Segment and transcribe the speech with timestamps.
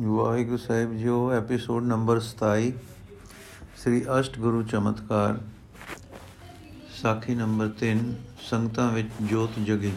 [0.00, 2.70] ਵਾਹਿਗੁਰੂ ਸਾਹਿਬ ਜੀਓ episode number 27
[3.76, 5.38] Sri ਅਸ਼ਟ ਗੁਰੂ ਚਮਤਕਾਰ,
[7.02, 8.00] ਸਾਖੀ ਨੰਬਰ 3
[8.40, 9.92] ਸੰਗਤਾਂ ਵਿੱਚ ਜੋਤ ਜਗੀ।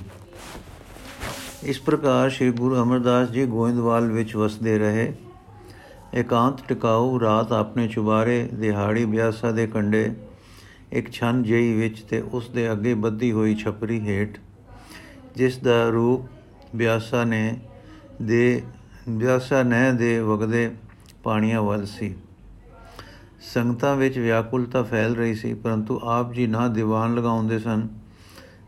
[1.64, 5.14] ਇਸ ਪ੍ਰਕਾਰ ਸ੍ਰੀ ਗੁਰੂ ਅਮਰਦਾਸ ਜੀ ਗੋਇੰਦਵਾਲ ਵਿੱਚ ਵਸਦੇ ਰਹੇ।
[6.14, 10.12] ਇਕਾਂਤ ਟਿਕਾਊ, ਰਾਤ ਆਪਣੇ ਚੁਬਾਰੇ, ਦਿਹਾੜੀ ਬਿਆਸਾ ਦੇ ਕੰਡੇ
[10.92, 14.40] ਇੱਕ ਛਨ ਜਈ ਵਿੱਚ ਤੇ ਉਸ ਦੇ ਅੱਗੇ ਬੱਧੀ ਹੋਈ ਛਪਰੀ ਹੇਠ,
[15.36, 17.60] ਜਿਸ ਦਾ ਰੂਪ ਬਿਆਸਾ ਨੇ
[18.22, 18.64] ਦੇ
[19.10, 20.72] ਵਿਆਸਾ ਨਹਿ ਦੇ ਵਗਦੇ
[21.24, 22.16] ਪਾਣੀਆਂ ਵੱਲ ਸੀ।
[23.54, 27.88] ਸੰਗਤਾਂ ਵਿੱਚ ਵਿਆਕੁਲਤਾ ਫੈਲ ਰਹੀ ਸੀ, ਪਰੰਤੂ ਆਪ ਜੀ ਨਾ ਦੀਵਾਨ ਲਗਾਉਂਦੇ ਸਨ,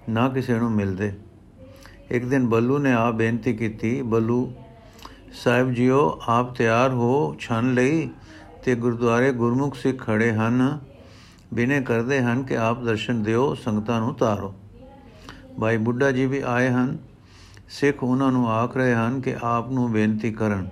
[0.10, 1.14] ਨਾ ਕਿਸੇ ਨੂੰ ਮਿਲਦੇ।
[2.12, 4.54] ਇੱਕ ਦਿਨ ਬੱਲੂ ਨੇ ਆ ਬੇਨਤੀ ਕੀਤੀ, ਬੱਲੂ,
[5.34, 8.10] ਸਾਹਿਬ ਜੀਓ, ਆਪ ਤਿਆਰ ਹੋ ਛਣ ਲਈ
[8.66, 10.80] ਤੇ ਗੁਰਦੁਆਰੇ ਗੁਰਮੁਖ ਸਿੱਖ ਖੜੇ ਹਨ,
[11.54, 14.56] ਬਿਨੇ ਕਰਦੇ ਹਨ ਕਿ ਆਪ ਦਰਸ਼ਨ ਦਿਓ, ਸੰਗਤਾਂ ਨੂੰ ਤਾਰੋ।
[15.60, 16.98] ਭਾਈ ਬੁੱਢਾ ਜੀ ਵੀ ਆਏ ਹਨ।
[17.70, 20.70] ਸਿੱਖ ਉਹਨਾਂ ਨੂੰ ਆਖ ਰਹੇ ਹਨ ਕਿ ਆਪ ਨੂੰ ਬੇਨਤੀ ਕਰਨ।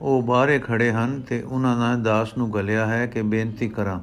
[0.00, 4.00] ਉਹ ਬਾਹਰੇ ਖੜੇ ਹਨ ਤੇ ਉਹਨਾਂ ਨੇ ਦਾਸ ਨੂੰ ਗਲਿਆ ਹੈ ਕਿ ਬੇਨਤੀ ਕਰਾਂ।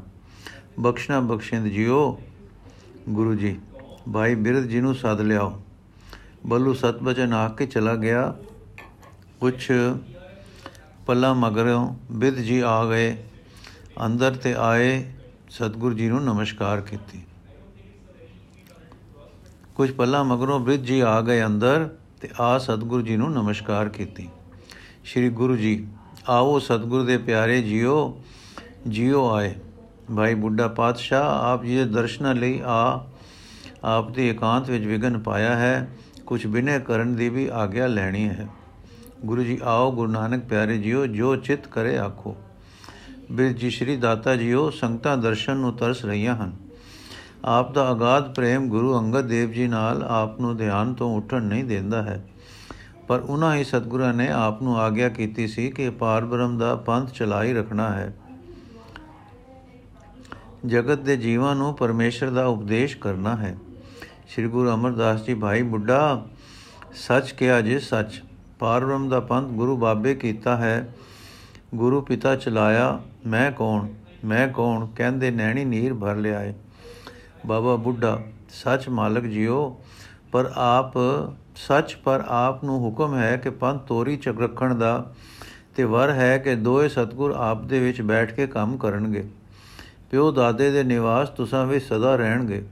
[0.79, 2.21] ਬਖਸ਼ਣਾ ਬਖਸ਼ਿੰਦ ਜਿਓ,
[3.09, 3.59] ਗੁਰੂ ਜੀ,
[4.13, 5.61] ਭਾਈ ਬਿਰਧ ਜੀ ਨੂੰ ਸੱਦ ਲਿਆਓ।
[6.45, 8.35] ਬੱਲੂ ਸਤਬਚਨ ਆ ਕੇ ਚਲਾ ਗਿਆ।
[9.39, 9.71] ਕੁਛ
[11.05, 13.17] ਪੱਲਾ ਮਗਰੋਂ ਬਿਰਧ ਜੀ ਆ ਗਏ।
[14.05, 15.13] ਅੰਦਰ ਤੇ ਆਏ,
[15.49, 17.23] ਸਤਗੁਰੂ ਜੀ ਨੂੰ ਨਮਸਕਾਰ ਕੀਤੀ।
[19.79, 21.89] ਕੁਝ ਪੱਲਾ ਮਗਰੋਂ ਬ੍ਰਿਧ ਜੀ ਆ ਗਏ ਅੰਦਰ
[22.21, 24.29] ਤੇ ਆ ਸਤਗੁਰੂ ਜੀ ਨੂੰ ਨਮਸਕਾਰ ਕੀਤੀ।
[25.05, 25.87] ਸ੍ਰੀ ਗੁਰੂ ਜੀ,
[26.29, 28.21] ਆਓ ਸਤਗੁਰੂ ਦੇ ਪਿਆਰੇ ਜੀਓ
[28.87, 29.55] ਜੀਓ ਆਏ।
[30.15, 33.07] ਭਾਈ ਬੁੱਢਾ ਪਾਤਸ਼ਾਹ, ਆਪ ਜੀ ਦੇ ਦਰਸ਼ਨਾਂ ਲਈ ਆ,
[33.83, 35.89] ਆਪ ਦੀ ਇਕਾਂਤ ਵਿੱਚ ਵਿਗਨ ਪਾਇਆ ਹੈ,
[36.25, 38.47] ਕੁਝ ਬਿਨੇ ਕਰਨ ਦੀ ਵੀ ਆਗਿਆ ਲੈਣੀ ਹੈ।
[39.25, 42.35] ਗੁਰੂ ਜੀ, ਆਓ ਗੁਰੂ ਨਾਨਕ ਪਿਆਰੇ ਜੀਓ, ਜੋ ਚਿਤ ਕਰੇ ਆਖੋ।
[43.31, 46.68] ਬਿਰ ਜੀ, ਸ਼੍ਰੀ ਦਾਤਾ ਜੀਓ, ਸੰਗਤਾਂ ਦਰਸ਼ਨ ਨੂੰ ਤਰਸ ਰਹੀਆਂ ਹਨ।
[47.45, 51.63] ਆਪ ਦਾ ਅਗਾਧ ਪ੍ਰੇਮ ਗੁਰੂ ਅੰਗਦ ਦੇਵ ਜੀ ਨਾਲ ਆਪ ਨੂੰ ਧਿਆਨ ਤੋਂ ਉੱਠਣ ਨਹੀਂ
[51.63, 52.29] ਦਿੰਦਾ ਹੈ।
[53.07, 57.11] ਪਰ ਉਹਨਾਂ ਹੀ ਸਤਿਗੁਰਾਂ ਨੇ ਆਪ ਨੂੰ ਆਗਿਆ ਕੀਤੀ ਸੀ ਕਿ ਪਾਰ ਬ੍ਰਹਮ ਦਾ ਪੰਥ
[57.11, 58.15] ਚਲਾਈ ਰੱਖਣਾ ਹੈ।
[60.65, 63.57] ਜਗਤ ਦੇ ਜੀਵਾਂ ਨੂੰ ਪਰਮੇਸ਼ਰ ਦਾ ਉਪਦੇਸ਼ ਕਰਨਾ ਹੈ।
[64.29, 66.25] ਸ੍ਰੀ ਗੁਰੂ ਅਮਰਦਾਸ ਜੀ, ਭਾਈ ਬੁੱਢਾ,
[66.93, 68.23] ਸੱਚ ਕਿਹਾ ਜੇ ਸੱਚ।
[68.59, 70.95] ਪਾਰ ਬ੍ਰਹਮ ਦਾ ਪੰਥ ਗੁਰੂ ਬਾਬੇ ਕੀਤਾ ਹੈ।
[71.75, 73.87] ਗੁਰੂ ਪਿਤਾ ਚਲਾਇਆ, ਮੈਂ ਕੌਣ?
[74.25, 74.87] ਮੈਂ ਕੌਣ?
[74.87, 76.53] ਕਹਿੰਦੇ, ਨੈਣੀ ਨੀਰ ਭਰ ਲਿਆਏ।
[77.45, 79.81] ਬਾਬਾ ਬੁੱਢਾ, ਸੱਚ ਮਾਲਕ ਜਿਓ,
[80.31, 80.93] ਪਰ ਆਪ
[81.55, 85.13] ਸੱਚ, ਪਰ ਆਪ ਨੂੰ ਹੁਕਮ ਹੈ ਕਿ ਪੰਥ ਤੋਰੀ ਚੱਕ ਰੱਖਣ ਦਾ
[85.75, 89.29] ਤੇ ਵਰ ਹੈ ਕਿ ਦੋਏ ਸਤਗੁਰ ਆਪ ਦੇ ਵਿੱਚ ਬੈਠ ਕੇ ਕੰਮ ਕਰਨਗੇ।
[90.11, 92.65] ਪਿਓ ਦਾਦੇ ਦੇ ਨਿਵਾਸ ਤੁਸਾਂ ਵਿੱਚ ਸਦਾ ਰਹਿਣਗੇ।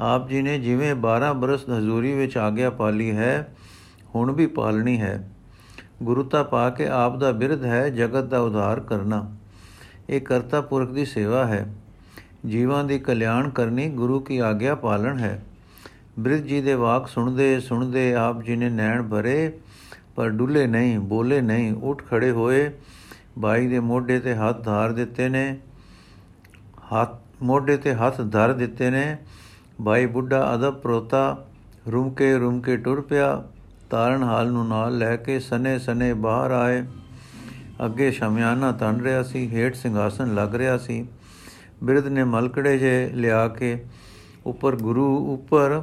[0.00, 3.56] ਆਪ ਜੀ ਨੇ ਜਿਵੇਂ 12 ਬਰਸ ਹਜ਼ੂਰੀ ਵਿੱਚ ਆਗਿਆ ਪਾਲੀ ਹੈ,
[4.14, 5.30] ਹੁਣ ਵੀ ਪਾਲਣੀ ਹੈ।
[6.02, 9.30] ਗੁਰੂਤਾ ਪਾ ਕੇ ਆਪ ਦਾ ਬਿਰਧ ਹੈ, ਜਗਤ ਦਾ ਉਧਾਰ ਕਰਨਾ।
[10.08, 11.74] ਇਹ ਕਰਤਾ ਪੁਰਖ ਦੀ ਸੇਵਾ ਹੈ।
[12.46, 15.42] ਜੀਵਾਂ ਦੀ ਕਲਿਆਣ ਕਰਨੀ ਗੁਰੂ ਕੀ ਆਗਿਆ ਪਾਲਣ ਹੈ।
[16.18, 19.52] ਬ੍ਰਿਧ ਜੀ ਦੇ ਵਾਕ ਸੁਣਦੇ ਸੁਣਦੇ ਆਪ ਜੀ ਨੇ ਨੈਣ ਭਰੇ,
[20.16, 22.70] ਪਰ ਡੁੱਲੇ ਨਹੀਂ, ਬੋਲੇ ਨਹੀਂ, ਉੱਠ ਖੜੇ ਹੋਏ।
[23.38, 25.58] ਬਾਈ ਦੇ ਮੋਢੇ ਤੇ ਹੱਥ ਧਾਰ ਦਿੱਤੇ ਨੇ,
[26.94, 29.16] ਹੱਥ, ਮੋਢੇ ਤੇ ਹੱਥ ਧਰ ਦਿੱਤੇ ਨੇ।
[29.80, 31.46] ਬਾਈ ਬੁੱਢਾ ਅਦਬ ਪ੍ਰੋਤਾ,
[31.88, 33.44] ਰੁਮਕੇ ਰੁਮਕੇ ਟੁਰ ਪਿਆ।
[33.90, 36.82] ਤਾਰਨ ਹਾਲ ਨੂੰ ਨਾਲ ਲੈ ਕੇ ਸਨੇ ਸਨੇ ਬਾਹਰ ਆਏ।
[37.84, 41.06] ਅੱਗੇ ਸ਼ਮਿਆਨਾ ਤਣ ਰਿਹਾ ਸੀ, ਹੇਠ ਸਿੰਘਾਸਨ ਲੱਗ ਰਿਹਾ ਸੀ।
[41.84, 43.76] ਬਿਰਧ ਨੇ ਮਲਕੜੇ ਜੇ ਲਿਆ ਕੇ
[44.46, 45.82] ਉੱਪਰ ਗੁਰੂ ਉੱਪਰ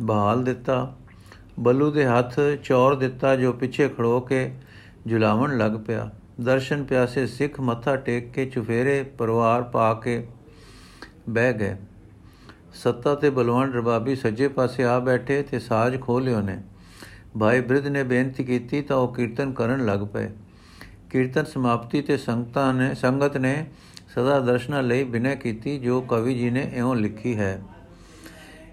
[0.00, 0.94] ਬਹਾਲ ਦਿੱਤਾ,
[1.60, 4.50] ਬੱਲੂ ਦੇ ਹੱਥ ਚੌਰ ਦਿੱਤਾ ਜੋ ਪਿੱਛੇ ਖੜੋ ਕੇ
[5.06, 6.10] ਜੁਲਾਵਣ ਲੱਗ ਪਿਆ।
[6.40, 10.26] ਦਰਸ਼ਨ ਪਿਆਸੇ ਸਿੱਖ ਮੱਥਾ ਟੇਕ ਕੇ ਚੁਫੇਰੇ ਪਰਿਵਾਰ ਪਾ ਕੇ
[11.28, 11.76] ਬਹਿ ਗਏ।
[12.74, 16.58] ਸੱਤਾ ਤੇ ਬਲਵਾਨ ਰਬਾਬੀ ਸੱਜੇ ਪਾਸੇ ਆ ਬੈਠੇ ਤੇ ਸਾਜ ਖੋਲਿਓ ਨੇ।
[17.40, 20.28] ਭਾਈ ਬ੍ਰਿਧ ਨੇ ਬੇਨਤੀ ਕੀਤੀ ਤਾਂ ਉਹ ਕੀਰਤਨ ਕਰਨ ਲੱਗ ਪਏ।
[21.10, 23.54] ਕੀਰਤਨ ਸਮਾਪਤੀ ਤੇ ਸੰਗਤਾਂ ਨੇ ਸੰਗਤ ਨੇ
[24.14, 27.60] ਸਦਾ ਦਰਸ਼ਨਾ ਲਈ ਬਿਨੈ ਕੀਤੀ ਜੋ ਕਵੀ ਜੀ ਨੇ ਇਉਂ ਲਿਖੀ ਹੈ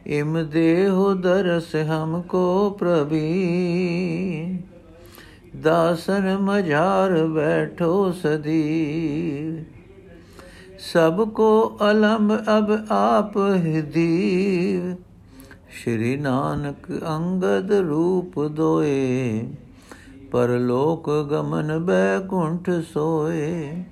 [0.09, 3.20] ਇਮ ਦੇਹੁ ਦਰਸ ਹਮਕੋ ਪ੍ਰਭੀ
[5.56, 9.66] ਦਾਸਨ ਮਝਾਰ ਬੈਠੋ ਸਦੀ
[10.84, 14.96] ਸਭ ਕੋ ਅਲੰਬ ਅਬ ਆਪ ਹਿਦੀਵ
[15.74, 19.48] ਸ਼੍ਰੀ ਨਾਨਕ ਅੰਗਦ ਰੂਪ ਦੋਏ
[20.31, 23.83] ਪਰ ਲੋਕ ਗਮਨ ਬੈਕੁੰਠ ਸੋਏ।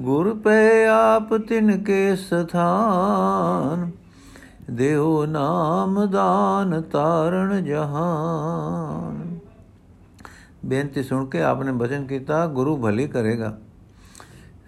[0.00, 3.90] ਗੁਰ ਪੈ ਆਪ ਤਿਨ ਕੇ ਸਥਾਨ
[4.70, 9.38] ਦੇਹੋ ਨਾਮ ਦਾਨ ਤਾਰਣ ਜਹਾਨ।
[10.64, 13.58] ਬੇਨਤੀ ਸੁਣ ਕੇ ਆਪਨੇ ਬਚਨ ਕੀਤਾ, ਗੁਰੂ ਭਲੀ ਕਰੇਗਾ।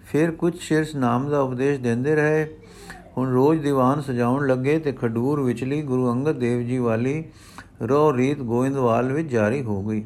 [0.05, 2.57] ਫਿਰ ਕੁਝ ਸ਼ਿਰਸ ਨਾਮ ਦਾ ਉਪਦੇਸ਼ ਦਿੰਦੇ ਰਹੇ।
[3.17, 7.23] ਹੁਣ ਰੋਜ਼ ਦੀਵਾਨ ਸਜਾਉਣ ਲੱਗੇ ਤੇ ਖਡੂਰ ਵਿਚਲੀ ਗੁਰੂ ਅੰਗਦ ਦੇਵ ਜੀ ਵਾਲੀ
[7.81, 10.03] ਰੋ ਰੀਤ ਗੋਇੰਦਵਾਲ ਵਿੱਚ ਜਾਰੀ ਹੋ ਗਈ।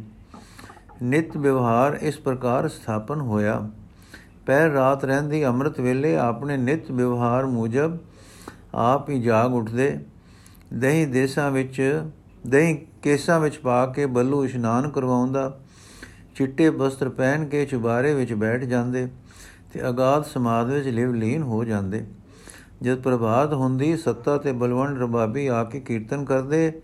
[1.04, 3.70] ਨਿਤ ਵਿਵਹਾਰ ਇਸ ਪ੍ਰਕਾਰ ਸਥਾਪਨ ਹੋਇਆ।
[4.46, 7.98] ਪਹਿਰ ਰਾਤ ਰਹਿੰਦੀ ਅੰਮ੍ਰਿਤ ਵੇਲੇ ਆਪਣੇ ਨਿਤ ਵਿਵਹਾਰ ਮੁਜਬ
[8.76, 10.00] ਆਪ ਹੀ ਜਾਗ ਉੱਠਦੇ।
[10.74, 12.04] ਦਹੀਂ ਦੇਸਾਂ ਵਿੱਚ,
[12.48, 15.60] ਦਹੀਂ ਕੇਸਾਂ ਵਿੱਚ ਪਾ ਕੇ ਬੱਲੂ ਇਸ਼ਨਾਨ ਕਰਵਾਉਂਦਾ।
[16.36, 19.08] ਚਿੱਟੇ ਬਸਤਰ ਪਹਿਨ ਕੇ ਚੁਬਾਰੇ ਵਿੱਚ ਬੈਠ ਜਾਂਦੇ
[19.74, 22.06] ਤੇ ਅਗਾਧ ਸਮਾਦ ਵਿੱਚ ਲਿਵ ਲੀਨ ਹੋ ਜਾਂਦੇ।
[22.82, 26.82] ਜਦ ਪ੍ਰਭਾਤ ਹੁੰਦੀ, ਸੱਤਾ ਤੇ ਬਲਵੰਡ ਰਬਾਬੀ ਆ ਕੇ ਕੀਰਤਨ ਕਰਦੇ,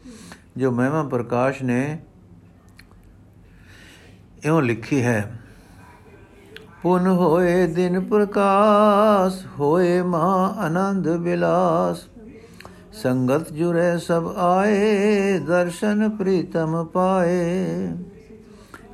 [0.57, 1.99] ਜੋ ਮਹਿਮਾ ਪ੍ਰਕਾਸ਼ ਨੇ
[4.45, 5.39] ਇਉਂ ਲਿਖੀ ਹੈ,
[6.81, 12.05] ਪੁਨ ਹੋਏ ਦਿਨ ਪ੍ਰਕਾਸ਼, ਹੋਏ ਮਾ ਆਨੰਦ ਬਿਲਾਸ।
[12.93, 17.89] ਸੰਗਤ ਜੁਰੇ ਸਭ ਆਏ, ਦਰਸ਼ਨ ਪ੍ਰੀਤਮ ਪਾਏ।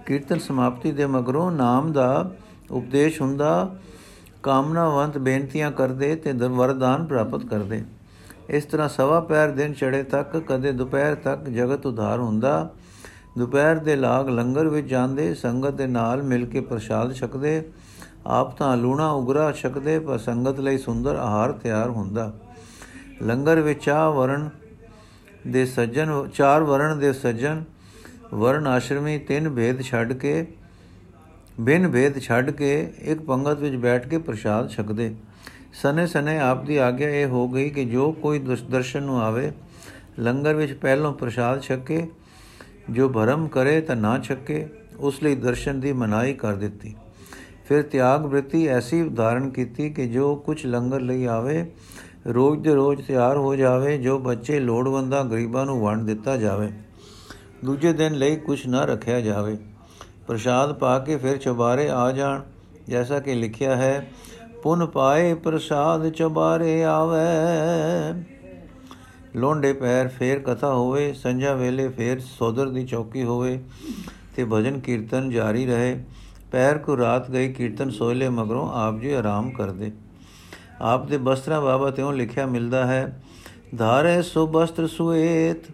[0.06, 2.32] ਕੀਰਤਨ ਸਮਾਪਤੀ ਦੇ ਮਗਰੋਂ ਨਾਮ ਦਾ
[2.72, 3.76] ਉਪਦੇਸ਼ ਹੁੰਦਾ,
[4.44, 7.84] ਕਾਮਨਾਵੰਤ ਬੇਨਤੀਆਂ ਕਰਦੇ ਤੇ ਵਰਦਾਨ ਪ੍ਰਾਪਤ ਕਰਦੇ।
[8.50, 12.70] ਇਸ ਤਰ੍ਹਾਂ ਸਵਾ ਪੈਰ ਦਿਨ ਚੜੇ ਤੱਕ, ਕਦੇ ਦੁਪਹਿਰ ਤੱਕ ਜਗਤ ਉਧਾਰ ਹੁੰਦਾ।
[13.38, 17.62] ਦੁਪਹਿਰ ਦੇ ਲਾਗ ਲੰਗਰ ਵਿੱਚ ਜਾਂਦੇ, ਸੰਗਤ ਦੇ ਨਾਲ ਮਿਲ ਕੇ ਪ੍ਰਸ਼ਾਦ ਛਕਦੇ,
[18.28, 22.32] ਆਪ ਤਾਂ ਲੂਣਾ ਉਗਰਾ ਛਕਦੇ, ਪਰ ਸੰਗਤ ਲਈ ਸੁੰਦਰ ਆਹਾਰ ਤਿਆਰ ਹੁੰਦਾ।
[23.22, 24.50] ਲੰਗਰ ਵਿੱਚ ਆ ਵਰਣ
[25.48, 27.64] ਦੇ ਸੱਜਣ, ਚਾਰ ਵਰਣ ਦੇ ਸੱਜਣ,
[28.34, 30.46] ਵਰਣ ਆਸ਼ਰਮੀ ਤਿੰਨ ਭੇਦ ਛੱਡ ਕੇ,
[31.60, 35.14] ਬਿਨ ਭੇਦ ਛੱਡ ਕੇ ਇੱਕ ਪੰਗਤ ਵਿੱਚ ਬੈਠ ਕੇ ਪ੍ਰਸ਼ਾਦ ਛਕਦੇ।
[35.74, 39.52] ਸਨੇ ਸਨੇ ਆਪ ਦੀ ਆਗਿਆ ਇਹ ਹੋ ਗਈ ਕਿ ਜੋ ਕੋਈ ਦਰਸ਼ਨ ਨੂੰ ਆਵੇ,
[40.20, 42.08] ਲੰਗਰ ਵਿੱਚ ਪਹਿਲੋਂ ਪ੍ਰਸ਼ਾਦ ਛਕੇ
[42.90, 44.68] ਜੋ ਭਰਮ ਕਰੇ ਤਾਂ ਨਾ ਛਕੇ,
[45.00, 46.96] ਉਸ ਲਈ ਦਰਸ਼ਨ ਦੀ ਮਨਾਈ ਕਰ ਦਿੱਤੀ।
[47.68, 51.66] ਫਿਰ ਤਿਆਗ ਬ੍ਰਿਤੀ ਐਸੀ ਉਦਾਹਰਣ ਕੀਤੀ ਕਿ ਜੋ ਕੁਝ ਲੰਗਰ ਲਈ ਆਵੇ,
[52.28, 56.70] ਰੋਜ਼ ਦੇ ਰੋਜ਼ ਤਿਆਰ ਹੋ ਜਾਵੇ, ਜੋ ਬੱਚੇ ਲੋੜਵੰਦਾਂ ਗਰੀਬਾਂ ਨੂੰ ਵੰਡ ਦਿੱਤਾ ਜਾਵੇ,
[57.66, 59.58] ਦੂਜੇ ਦਿਨ ਲਈ ਕੁਝ ਨਾ ਰੱਖਿਆ ਜਾਵੇ।
[60.28, 62.42] ਪ੍ਰਸ਼ਾਦ ਪਾ ਕੇ ਫਿਰ ਚੁਬਾਰੇ ਆ ਜਾਣ,
[62.90, 64.12] ਜੈਸਾ ਕਿ ਲਿਖਿਆ ਹੈ,
[64.64, 68.33] ਪੁਨ ਪਾਏ ਪ੍ਰਸਾਦ ਚੁਬਾਰੇ ਆਵੇ।
[69.36, 73.60] ਲੋਂਡੇ ਪੈਰ ਫੇਰ ਕਥਾ ਹੋਵੇ, ਸੰਝਾ ਵੇਲੇ ਫੇਰ ਸੋਦਰ ਦੀ ਚੌਕੀ ਹੋਵੇ
[74.36, 75.98] ਤੇ ਭਜਨ ਕੀਰਤਨ ਜਾਰੀ ਰਹੇ।
[76.52, 79.92] ਪੈਰ ਕੋ ਰਾਤ ਗਈ ਕੀਰਤਨ ਸੋਇਲੇ ਮਗਰੋਂ ਆਪ ਜੀ ਆਰਾਮ ਕਰਦੇ।
[80.82, 83.22] ਆਪ ਦੇ ਬਸਤਰਾ ਬਾਬਾ ਤਿਉ ਲਿਖਿਆ ਮਿਲਦਾ ਹੈ,
[83.76, 85.72] ਧਾਰੇ ਸੋ ਬਸਤਰ ਸੁਏਤ,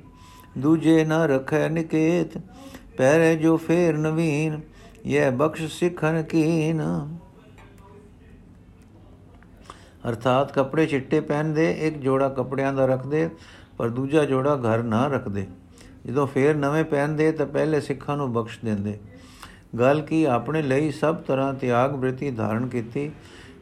[0.58, 2.38] ਦੂਜੇ ਨਾ ਰਖੈ ਨਿਕੇਤ
[2.98, 4.60] ਪਹਿਰੇ ਜੋ ਫੇਰ ਨਵੀਨ
[5.06, 6.82] ਇਹ ਬਖਸ਼ ਸਿੱਖਨ ਕੀਨ।
[10.08, 13.30] ਅਰਥਾਤ ਕੱਪੜੇ ਚਿੱਟੇ ਪਹਿਨਦੇ, ਇੱਕ ਜੋੜਾ ਕੱਪੜਿਆਂ ਦਾ ਰੱਖਦੇ,
[13.78, 15.48] ਪਰ ਦੂਜਾ ਜੋੜਾ ਘਰ ਨਾ ਰੱਖਦੇ।
[16.06, 18.98] ਜਦੋਂ ਫੇਰ ਨਵੇਂ ਪਹਿਨਦੇ, ਤਾਂ ਪਹਿਲੇ ਸਿੱਖਾਂ ਨੂੰ ਬਖਸ਼ ਦਿੰਦੇ।
[19.80, 23.12] ਗੱਲ ਕੀ ਆਪਣੇ ਲਈ ਸਭ ਤਰ੍ਹਾਂ ਤਿਆਗ ਬ੍ਰਿਤੀ ਧਾਰਨ ਕੀਤੀ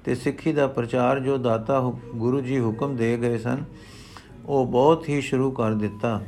[0.06, 3.64] ਤੇ ਸਿੱਖੀ ਦਾ ਪ੍ਰਚਾਰ ਜੋ ਦਾਤਾ ਗੁਰੂ ਜੀ ਹੁਕਮ ਦੇ ਗਏ ਸਨ,
[4.46, 6.22] ਉਹ ਬਹੁਤ ਹੀ ਸ਼ੁਰੂ ਕਰ ਦਿੱਤਾ।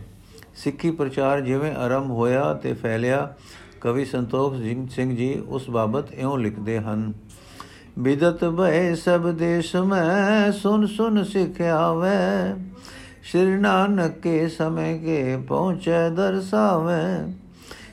[0.56, 3.36] ਸਿੱਖੀ ਪ੍ਰਚਾਰ ਜਿਵੇਂ ਆਰੰਭ ਹੋਇਆ ਤੇ ਫੈਲਿਆ,
[3.82, 4.56] ਕਵੀ ਸੰਤੋਖ
[4.90, 7.14] ਸਿੰਘ ਜੀ ਉਸ ਬਾਬਤ ਇਉਂ ਲਿਖਦੇ ਹਨ
[8.00, 12.10] ਬਿਦਤ ਭਏ ਸਭ ਦੇਸ਼ ਮੈਂ ਸੁਨ ਸੁਨ ਸਿਖਿਆ ਵੇ
[13.24, 17.02] ਸ਼੍ਰੀ ਨਾਨਕ ਕੇ ਸਮੇ ਕੇ ਪਹੁੰਚੇ ਦਰਸਾਵੇ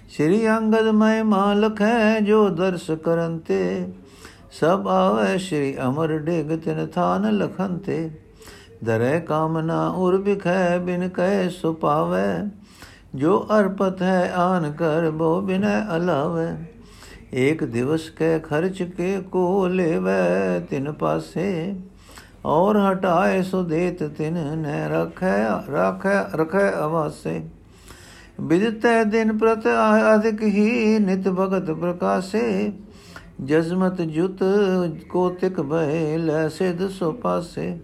[0.08, 3.86] ਸ਼੍ਰੀ ਅੰਗਦ ਮੈਂ ਮਾਲਕ ਹੈ ਜੋ ਦਰਸ ਕਰਨ ਤੇ
[4.60, 7.98] ਸਭ ਆਵੇ ਸ਼੍ਰੀ ਅਮਰ ਡਿਗ ਤਿਨ ਥਾਨ ਲਖਨ ਤੇ
[8.84, 12.26] ਦਰੇ ਕਾਮਨਾ ਉਰ ਬਿਖੈ ਬਿਨ ਕਹਿ ਸੁਪਾਵੇ
[13.14, 15.10] ਜੋ ਅਰਪਤ ਹੈ ਆਨ ਕਰ
[17.32, 21.74] ਬੋ ਬਿਨੈ ਅਲਾਵੇ ਏਕ ਦਿਵਸ ਕੇ ਖਰਚ ਕੇ ਕੋ ਲੇਵੇ ਤਿਨ ਪਾਸੇ
[22.44, 27.42] ਔਰ ਹਟਾਏ ਸੋ ਦੇਤ ਤਿਨ ਨੇ ਰਖੈ ਰਖੈ ਰਖੈ ਅਵਾਸੇ
[28.40, 29.66] ਬਿਦਤੇ ਦਿਨ ਪ੍ਰਤ
[30.14, 32.72] ਅਧਿਕ ਹੀ ਨਿਤ ਭਗਤ ਪ੍ਰਕਾਸੇ
[33.40, 34.44] ਜਜ਼ਮਤ ਜੁਤ
[35.08, 37.78] ਕੋ ਤਿਕ ਬਹਿ ਲੈ ਸਿਧ ਸੋ ਪਾਸੇ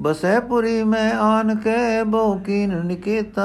[0.00, 3.44] ਬਸੈ ਪੁਰੀ ਮੈਂ ਆਨ ਕੇ ਬਹੁ ਕੀਨ ਨਿਕੇਤਾ।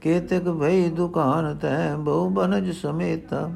[0.00, 3.50] ਕੇਤਕ ਭਈ ਦੁਕਾਨ ਤੈ ਬਹੁ ਬਨਜ ਸਮੇਤਾ।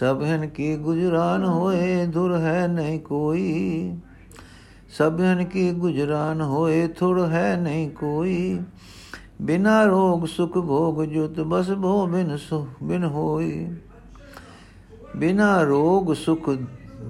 [0.00, 3.96] ਸਭਨ ਕੀ ਗੁਜਰਾਨ ਹੋਏ ਦੁਰ ਹੈ ਨਹੀਂ ਕੋਈ।
[4.98, 8.60] ਸਭਨ ਕੀ ਗੁਜਰਾਨ ਹੋਏ ਥੁੜ ਹੈ ਨਹੀਂ ਕੋਈ।
[9.42, 13.76] ਬਿਨਾ ਰੋਗ ਸੁਖ ਭੋਗ ਜੁਤ ਬਸ ਭੋ ਬਿਨ ਸੁ ਬਿਨ ਹੋਈ।
[15.16, 16.50] ਬਿਨਾ ਰੋਗ ਸੁਖ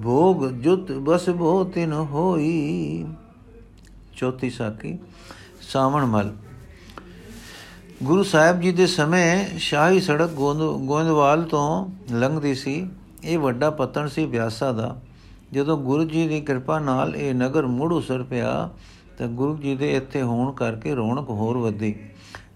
[0.03, 3.07] ਭੋਗ ਜੁਤ ਬਸ ਭੋ ਤਿਨ ਹੋਈ।
[4.17, 4.99] ਚੌਥੀ ਸਾਖੀ,
[5.61, 6.35] ਸਾਵਣ ਮਲ।
[8.03, 12.89] ਗੁਰੂ ਸਾਹਿਬ ਜੀ ਦੇ ਸਮੇਂ ਸ਼ਾਹੀ ਸੜਕ ਗੋਇੰਦਵਾਲ ਤੋਂ ਲੰਘਦੀ ਸੀ।
[13.25, 15.01] ਇਹ ਵੱਡਾ ਪਤਨ ਸੀ ਬਿਆਸਾ ਦਾ।
[15.53, 18.71] ਜਦੋਂ ਗੁਰੂ ਜੀ ਦੀ ਕਿਰਪਾ ਨਾਲ ਇਹ ਨਗਰ ਮੁੜ ਉਸਰ ਪਿਆ,
[19.19, 21.95] ਤਾਂ ਗੁਰੂ ਜੀ ਦੇ ਇੱਥੇ ਹੋਣ ਕਰਕੇ ਰੌਣਕ ਹੋਰ ਵਧੀ।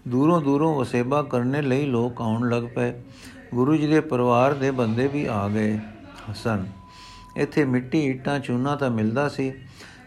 [0.07, 2.93] ਦੂਰੋਂ ਦੂਰੋਂ ਵਸੇਬਾ ਕਰਨੇ ਲਈ ਲੋਕ ਆਉਣ ਲੱਗ ਪਏ।
[3.55, 5.77] ਗੁਰੂ ਜੀ ਦੇ ਪਰਿਵਾਰ ਦੇ ਬੰਦੇ ਵੀ ਆ ਗਏ
[6.31, 6.65] ਹਸਨ
[7.37, 9.51] ਇੱਥੇ ਮਿੱਟੀ, ਇੱਟਾਂ, ਚੂਨਾ ਤਾਂ ਮਿਲਦਾ ਸੀ,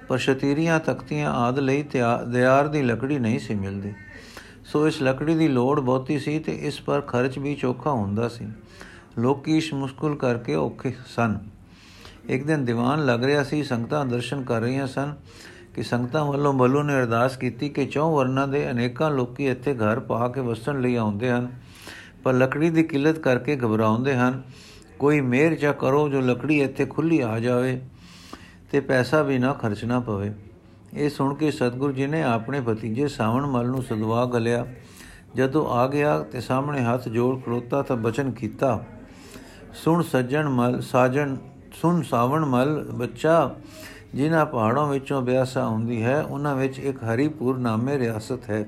[0.09, 1.85] ਪਰ ਸ਼ਤੀਰੀਆਂ, ਤਖਤੀਆਂ ਆਦ ਲਈ
[2.28, 3.92] ਦਿਆਰ ਦੀ ਲੱਕੜੀ ਨਹੀਂ ਸੀ ਮਿਲਦੀ।
[4.64, 8.47] ਸੋ ਇਸ ਲੱਕੜੀ ਦੀ ਲੋੜ ਬਹੁਤੀ ਸੀ ਤੇ ਇਸ ਪਰ ਖਰਚ ਵੀ ਚੋਖਾ ਹੁੰਦਾ ਸੀ।
[9.18, 11.38] ਲੋਕੀ ਇਸ ਮੁਸ਼ਕਲ ਕਰਕੇ ਔਖੇ ਸਨ।
[12.28, 15.14] ਇੱਕ ਦਿਨ ਦੀਵਾਨ ਲੱਗ ਰਿਹਾ ਸੀ, ਸੰਗਤਾਂ ਦਰਸ਼ਨ ਕਰ ਰਹੀਆਂ ਸਨ
[15.75, 20.00] ਕਿ ਸੰਗਤਾਂ ਵੱਲੋਂ ਬਲੂ ਨੇ ਅਰਦਾਸ ਕੀਤੀ ਕਿ ਚੌ ਵਰਨਾਂ ਦੇ ਅਨੇਕਾਂ ਲੋਕੀ ਇੱਥੇ ਘਰ
[20.00, 21.49] ਪਾ ਕੇ ਵਸਣ ਲਈ ਆਉਂਦੇ ਹਨ,
[22.25, 24.42] ਪਰ ਲੱਕੜੀ ਦੀ ਕਿੱਲਤ ਕਰਕੇ ਘਬਰਾਉਂਦੇ ਹਨ।
[24.99, 27.81] ਕੋਈ ਮਿਹਰ ਚਾ ਕਰੋ ਜੋ ਲੱਕੜੀ ਇੱਥੇ ਖੁੱਲੀ ਆ ਜਾਵੇ
[28.71, 30.33] ਤੇ ਪੈਸਾ ਵੀ ਨਾ ਖਰਚਣਾ ਪਵੇ।
[30.95, 34.67] ਇਹ ਸੁਣ ਕੇ ਸਤਿਗੁਰੂ ਜੀ ਨੇ ਆਪਣੇ ਭਤੀਜੇ ਸਾਵਣ ਮਲ ਨੂੰ ਸਦਵਾ ਗਲਿਆ।
[35.35, 38.85] ਜਦੋਂ ਆ ਗਿਆ ਤੇ ਸਾਹਮਣੇ ਹੱਥ ਜੋੜ ਖਲੋਤਾ ਤਾਂ ਬਚਨ ਕੀਤਾ,
[39.75, 41.37] ਸੁਣ ਸੱਜਣ ਮਲ, ਸਾਜਣ,
[41.73, 43.55] ਸੁਣ ਸਾਵਣ ਮਲ, ਬੱਚਾ,
[44.15, 48.65] ਜਿਨ੍ਹਾਂ ਪਹਾੜਾਂ ਵਿੱਚੋਂ ਬਿਆਸਾ ਹੁੰਦੀ ਹੈ, ਉਹਨਾਂ ਵਿੱਚ ਇੱਕ ਹਰੀਪੁਰ ਨਾਮੇ ਰਿਆਸਤ ਹੈ।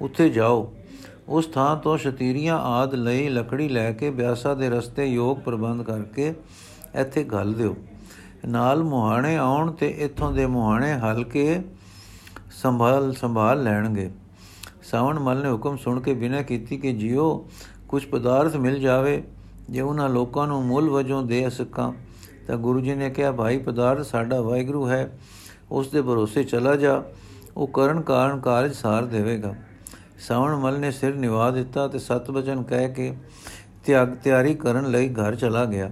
[0.00, 0.72] ਉੱਥੇ ਜਾਓ।
[1.28, 6.34] ਉਸ ਥਾਂ ਤੋਂ ਸ਼ਤੀਰੀਆਂ ਆਦ ਲਈ ਲੱਕੜੀ ਲੈ ਕੇ ਬਿਆਸਾ ਦੇ ਰਸਤੇ ਯੋਗ ਪ੍ਰਬੰਧ ਕਰਕੇ
[7.00, 7.76] ਇੱਥੇ ਘੱਲ ਦਿਓ।
[8.44, 11.60] ਨਾਲ ਮੁਹਾਣੇ ਆਉਣ ਤੇ ਇੱਥੋਂ ਦੇ ਮੁਹਾਣੇ ਹਲਕੇ
[12.62, 14.10] ਸੰਭਾਲ ਸੰਭਾਲ ਲੈਣਗੇ।
[14.90, 17.48] ਸਾਵਣ ਮਲ ਨੇ ਹੁਕਮ ਸੁਣ ਕੇ ਬਿਨਾਂ ਕੀਤੀ ਕਿ ਜਿਉ
[17.88, 19.22] ਕੁਝ ਪਦਾਰਥ ਮਿਲ ਜਾਵੇ,
[19.70, 21.92] ਜੇ ਉਹਨਾਂ ਲੋਕਾਂ ਨੂੰ ਮੁੱਲ ਵਜੋਂ ਦੇ ਸਕਾਂ,
[22.46, 25.18] ਤਾਂ ਗੁਰੂ ਜੀ ਨੇ ਕਿਹਾ, ਭਾਈ, ਪਦਾਰਥ ਸਾਡਾ ਵਾਹਿਗੁਰੂ ਹੈ,
[25.70, 27.02] ਉਸ ਦੇ ਭਰੋਸੇ ਚਲਾ ਜਾ,
[27.56, 29.54] ਉਹ ਕਰਨ ਕਾਰਨ ਕਾਰਜ ਸਾਰ ਦੇਵੇਗਾ।
[30.18, 33.12] ਸਾਵਣ ਮਲ ਨੇ ਸਿਰ ਨਿਵਾ ਦਿੱਤਾ ਤੇ ਸਤ ਬਚਨ ਕਹਿ ਕੇ
[33.84, 35.90] ਤਿਆਗ ਤਿਆਰੀ ਕਰਨ ਲਈ ਘਰ ਚਲਾ ਗਿਆ।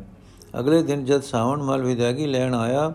[0.59, 2.93] ਅਗਲੇ ਦਿਨ ਜਦ ਸਾਵਣ ਮਲ ਵਿਦਾਇਗੀ ਲੈਣ ਆਇਆ,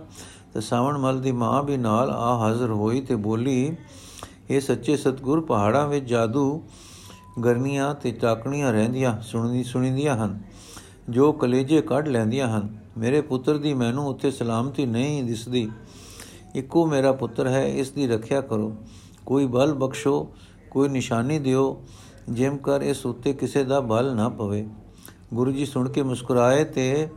[0.53, 3.75] ਤਾਂ ਸਾਵਣ ਮਲ ਦੀ ਮਾਂ ਵੀ ਨਾਲ ਆ ਹਾਜ਼ਰ ਹੋਈ ਤੇ ਬੋਲੀ,
[4.49, 6.63] ਇਹ ਸੱਚੇ ਸਤਗੁਰ ਪਹਾੜਾਂ ਵਿੱਚ ਜਾਦੂ
[7.45, 10.39] ਗਰਨੀਆਂ ਤੇ ਚਾਕਣੀਆਂ ਰਹਿੰਦੀਆਂ, ਸੁਣਦੀ ਸੁਣੀਂਦੀਆਂ ਹਨ,
[11.09, 15.69] ਜੋ ਕਲੇਜੇ ਕੱਢ ਲੈਂਦੀਆਂ ਹਨ। ਮੇਰੇ ਪੁੱਤਰ ਦੀ ਮੈਨੂੰ ਉੱਥੇ ਸਲਾਮਤੀ ਨਹੀਂ ਦਿਸਦੀ।
[16.55, 18.75] ਇੱਕੋ ਮੇਰਾ ਪੁੱਤਰ ਹੈ, ਇਸ ਦੀ ਰੱਖਿਆ ਕਰੋ।
[19.25, 20.27] ਕੋਈ ਬਲ ਬਖਸ਼ੋ
[20.71, 21.83] ਕੋਈ ਨਿਸ਼ਾਨੀ ਦਿਓ
[22.29, 24.69] ਜਿਮ ਕਰ ਇਸ ਉੱਤੇ ਕਿਸੇ ਦਾ ਬਲ ਨਾ ਪਵੇ।
[25.33, 27.09] ਗੁਰੂ ਜੀ ਸੁਣ ਕੇ ਮੁਸਕਰਾਏ ਤੇ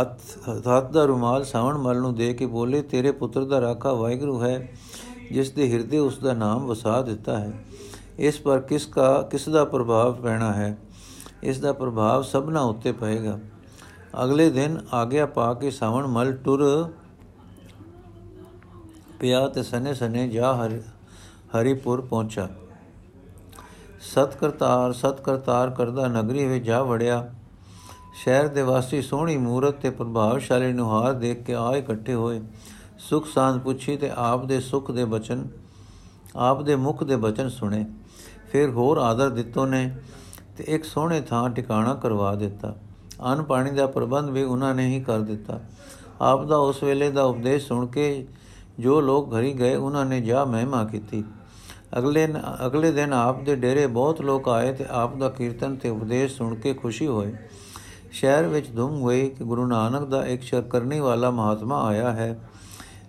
[0.00, 4.42] ਹੱਥ ਹੱਥ ਦਾ ਰੁਮਾਲ ਸਾਵਣ ਮਲ ਨੂੰ ਦੇ ਕੇ ਬੋਲੇ, ਤੇਰੇ ਪੁੱਤਰ ਦਾ ਰਾਖਾ ਵਾਹਿਗੁਰੂ
[4.42, 4.72] ਹੈ,
[5.32, 7.64] ਜਿਸ ਦੇ ਹਿਰਦੇ ਉਸ ਦਾ ਨਾਮ ਵਸਾ ਦਿੱਤਾ ਹੈ।
[8.18, 10.78] ਇਸ ਪਰ ਕਿਸ ਦਾ ਕਿਸ ਦਾ ਪ੍ਰਭਾਵ ਪੈਣਾ ਹੈ?
[11.42, 13.38] ਇਸ ਦਾ ਪ੍ਰਭਾਵ ਸਭਨਾ ਉੱਤੇ ਪਏਗਾ।
[14.24, 16.90] ਅਗਲੇ ਦਿਨ ਆਗਿਆ ਪਾ ਕੇ ਸਾਵਣ ਮਲ ਟੁਰ
[19.20, 20.56] ਪਿਆ ਤੇ ਸਨੇ ਸਨੇ ਜਾ
[21.54, 22.48] ਹਰੀਪੁਰ ਪਹੁੰਚਾ।
[24.00, 27.28] ਸਤ ਕਰਤਾਰ ਸਤ ਕਰਤਾਰ ਕਰਦਾ ਨਗਰੀ ਵਿੱਚ ਜਾ ਵੜਿਆ।
[28.14, 32.40] ਸ਼ਹਿਰ ਦੇ ਵਾਸੀ ਸੋਹਣੀ ਮੂਰਤ ਤੇ ਪ੍ਰਭਾਵਸ਼ਾਲੀ ਨੁਹਾਰ ਦੇਖ ਕੇ ਆਏ ਇਕੱਠੇ ਹੋਏ।
[32.98, 35.46] ਸੁਖ ਸਾਂਦ ਪੁੱਛੀ ਤੇ ਆਪ ਦੇ ਸੁਖ ਦੇ ਬਚਨ,
[36.36, 37.84] ਆਪ ਦੇ ਮੁਖ ਦੇ ਬਚਨ ਸੁਣੇ।
[38.52, 39.96] ਫਿਰ ਹੋਰ ਆਦਰ ਦਿੱਤੋ ਨੇ
[40.56, 42.74] ਤੇ ਇੱਕ ਸੋਹਣੇ ਥਾਂ ਟਿਕਾਣਾ ਕਰਵਾ ਦਿੱਤਾ।
[43.32, 45.60] ਅਨ ਪਾਣੀ ਦਾ ਪ੍ਰਬੰਧ ਵੀ ਉਹਨਾਂ ਨੇ ਹੀ ਕਰ ਦਿੱਤਾ।
[46.20, 48.26] ਆਪ ਦਾ ਉਸ ਵੇਲੇ ਦਾ ਉਪਦੇਸ਼ ਸੁਣ ਕੇ
[48.78, 51.24] ਜੋ ਲੋਕ ਘਰੀ ਗਏ, ਉਹਨਾਂ ਨੇ ਜਾ ਮਹਿਮਾ ਕੀਤੀ।
[51.98, 52.28] ਅਗਲੇ
[52.66, 56.54] ਅਗਲੇ ਦਿਨ ਆਪ ਦੇ ਡੇਰੇ ਬਹੁਤ ਲੋਕ ਆਏ ਤੇ ਆਪ ਦਾ ਕੀਰਤਨ ਤੇ ਉਪਦੇਸ਼ ਸੁਣ
[56.54, 57.32] ਕੇ ਖੁਸ਼ੀ ਹੋਏ।
[58.10, 62.48] ਸ਼ਹਿਰ ਵਿੱਚ ਧੁੰਮ ਹੋਈ ਕਿ ਗੁਰੂ ਨਾਨਕ ਦਾ ਇੱਕ ਸ਼ਰਕਰਨੀ ਵਾਲਾ ਮਹਾਤਮਾ ਆਇਆ ਹੈ।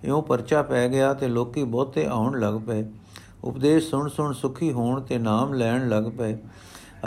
[0.03, 2.85] ਇਉਂ ਪਰਚਾ ਪੈ ਗਿਆ ਤੇ ਲੋਕੀ ਬਹੁਤੇ ਆਉਣ ਲੱਗ ਪਏ।
[3.43, 6.37] ਉਪਦੇਸ਼ ਸੁਣ ਸੁਣ ਸੁਖੀ ਹੋਣ ਤੇ ਨਾਮ ਲੈਣ ਲੱਗ ਪਏ।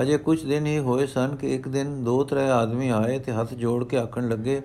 [0.02, 3.54] ਅਜੇ ਕੁਝ ਦਿਨ ਹੀ ਹੋਏ ਸਨ ਕਿ ਇੱਕ ਦਿਨ ਦੋ ਤਰੇ ਆਦਮੀ ਆਏ ਤੇ ਹੱਥ
[3.54, 4.62] ਜੋੜ ਕੇ ਆਖਣ ਲੱਗੇ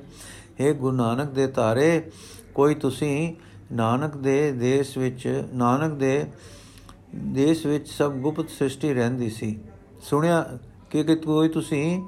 [0.61, 2.11] हे ਗੁਰੂ ਨਾਨਕ ਦੇ ਤਾਰੇ,
[2.55, 3.35] ਕੋਈ ਤੁਸੀਂ
[3.71, 6.25] ਨਾਨਕ ਦੇ ਦੇਸ਼ ਵਿੱਚ, ਨਾਨਕ ਦੇ
[7.15, 9.59] ਦੇਸ਼ ਵਿੱਚ ਸਭ ਗੁਪਤ ਸ੍ਰਿਸ਼ਟੀ ਰਹਿੰਦੀ ਸੀ।
[10.01, 12.01] ਸੁਣਿਆ ਕਿ ਕਿ ਕੋਈ ਤੁਸੀਂ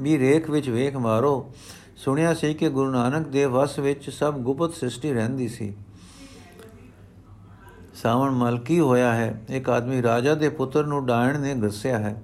[0.00, 1.52] ਵੀ ਰੇਖ ਵਿੱਚ ਵੇਖ ਮਾਰੋ,
[1.96, 5.74] ਸੁਣਿਆ ਸੀ ਕਿ ਗੁਰੂ ਨਾਨਕ ਦੇ ਵਸ ਵਿੱਚ ਸਭ ਗੁਪਤ ਸ੍ਰਿਸ਼ਟੀ ਰਹਿੰਦੀ ਸੀ।
[7.94, 9.44] ਸਾਵਣ ਮਲਕੀ ਹੋਇਆ ਹੈ?
[9.48, 12.22] ਇੱਕ ਆਦਮੀ ਰਾਜਾ ਦੇ ਪੁੱਤਰ ਨੂੰ ਡਾਇਣ ਨੇ ਦੱਸਿਆ ਹੈ,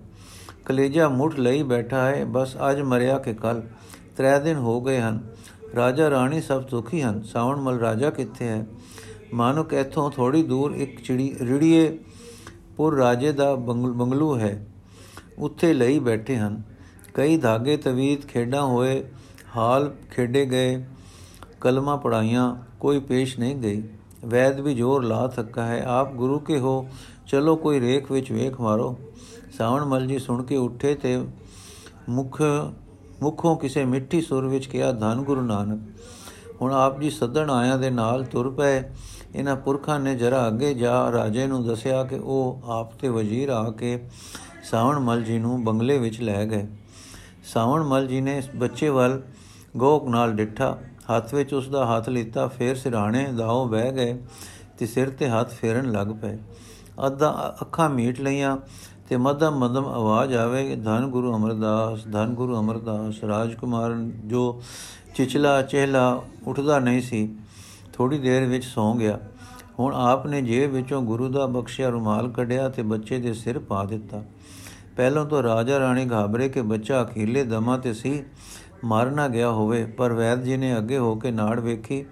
[0.65, 3.63] ਕਲੇਜਾ ਮੁੱਠ ਲਈ ਬੈਠਾ ਹੈ, ਬਸ ਅੱਜ ਮਰਿਆ ਕਿ ਕੱਲ।
[4.17, 5.21] ਤਰੇ ਦਿਨ ਹੋ ਗਏ ਹਨ।
[5.77, 8.67] ਰਾਜਾ ਰਾਣੀ ਸਭ ਸੁਖੀ ਹਨ। ਸਾਵਣ ਮਲ ਰਾਜਾ ਕਿੱਥੇ ਹੈ?
[9.35, 11.99] ਮਾਨੁਕ ਇਥੋਂ ਥੋੜੀ ਦੂਰ ਇੱਕ ਚਿੜੀ, ਰਿੜੀਏ
[12.81, 14.67] ਪੁਰ ਰਾਜੇ ਦਾ ਬੰਗਲੂ ਹੈ।
[15.39, 16.63] ਉੱਥੇ ਲਈ ਬੈਠੇ ਹਨ।
[17.15, 19.05] ਕਈ ਧਾਗੇ, ਤਵੀਤ, ਖੇਡਾਂ ਹੋਏ,
[19.57, 20.85] ਹਾਲ ਖੇਡੇ ਗਏ,
[21.61, 23.83] ਕਲਮਾ ਪੜਾਈਆਂ ਕੋਈ ਪੇਸ਼ ਨਹੀਂ ਗਈ।
[24.25, 26.89] ਵੈਦ ਵੀ ਜੋਰ ਲਾ ਸਕਾ ਹੈ। ਆਪ ਗੁਰੂ ਕੇ ਹੋ।
[27.27, 28.99] ਚਲੋ ਕੋਈ ਰੇਖ ਵਿੱਚ ਵੇਖ ਮਾਰੋ।
[29.59, 31.25] ਸਾਵਣ ਮਲ ਜੀ ਸੁਣ ਕੇ ਉੱਠੇ ਤੇ
[32.09, 32.43] ਮੁਖ,
[33.23, 35.81] ਮੁਖੋਂ ਕਿਸੇ ਮਿੱਠੀ ਸੁਰ ਵਿੱਚ ਕਿਹਾ, ਧੰਨ ਗੁਰੂ ਨਾਨਕ,
[36.63, 38.83] ਹੁਣ ਆਪ ਜੀ ਸੱਦਣ ਆਇਆਂ ਦੇ ਨਾਲ ਤੁਰ ਪਏ।
[39.35, 43.71] ਇਹਨਾਂ ਪੁਰਖਾਂ ਨੇ ਜਰਾ ਅੱਗੇ ਜਾ ਰਾਜੇ ਨੂੰ ਦੱਸਿਆ ਕਿ ਉਹ ਆਪ ਤੇ ਵਜ਼ੀਰ ਆ
[43.71, 43.99] ਕੇ
[44.71, 46.67] ਸਾਵਣ ਮਲ ਜੀ ਨੂੰ ਬੰਗਲੇ ਵਿੱਚ ਲੈ ਗਏ।
[47.45, 49.23] ਸਾਵਣ ਮਲ ਜੀ ਨੇ ਬੱਚੇ ਵੱਲ
[49.77, 50.79] ਗੋਕ ਨਾਲ ਡਿੱਠਾ।
[51.17, 54.19] ਹੱਥ ਵਿੱਚ ਉਸ ਦਾ ਹੱਥ ਲੀਤਾ, ਫੇਰ ਸਿਰਾਣੇ ਦਾਉ ਬਹਿ ਗਏ
[54.79, 56.39] ਤੇ ਸਿਰ ਤੇ ਹੱਥ ਫੇਰਨ ਲੱਗ ਪਏ।
[57.07, 58.57] ਅੱਧਾ ਅੱਖਾਂ ਮੀਟ ਲਈਆਂ
[59.09, 63.95] ਤੇ ਮਦਮ ਮਦਮ ਆਵਾਜ਼ ਆਵੇ, ਧੰਨ ਗੁਰੂ ਅਮਰਦਾਸ, ਧੰਨ ਗੁਰੂ ਅਮਰਦਾਸ, ਰਾਜਕੁਮਾਰ
[64.25, 64.63] ਜੋ
[65.15, 67.29] ਚਿਚਲਾ ਚਹਿਲਾ ਉੱਠਦਾ ਨਹੀਂ ਸੀ
[68.01, 69.19] ਥੋੜੀ ਦੇਰ ਵਿੱਚ ਸੌਂ ਗਿਆ।
[69.79, 73.85] ਹੁਣ ਆਪ ਨੇ ਜੇਬ ਵਿੱਚੋਂ ਗੁਰੂ ਦਾ ਬਖਸ਼ਿਆ ਰੁਮਾਲ ਕੱਢਿਆ ਤੇ ਬੱਚੇ ਦੇ ਸਿਰ ਪਾ
[73.85, 74.23] ਦਿੱਤਾ।
[74.97, 78.23] ਪਹਿਲਾਂ ਤੋਂ ਰਾਜਾ ਰਾਣੀ ਘਾਬਰੇ ਕਿ ਬੱਚਾ ਅਖੀਲੇ ਦਮਾ ਤੇ ਸੀ
[78.85, 82.03] ਮਾਰਨਾ ਗਿਆ ਹੋਵੇ, ਪਰ ਵੈਦ ਜੀ ਨੇ ਅੱਗੇ ਹੋ ਕੇ ਨਾੜ ਵੇਖੀ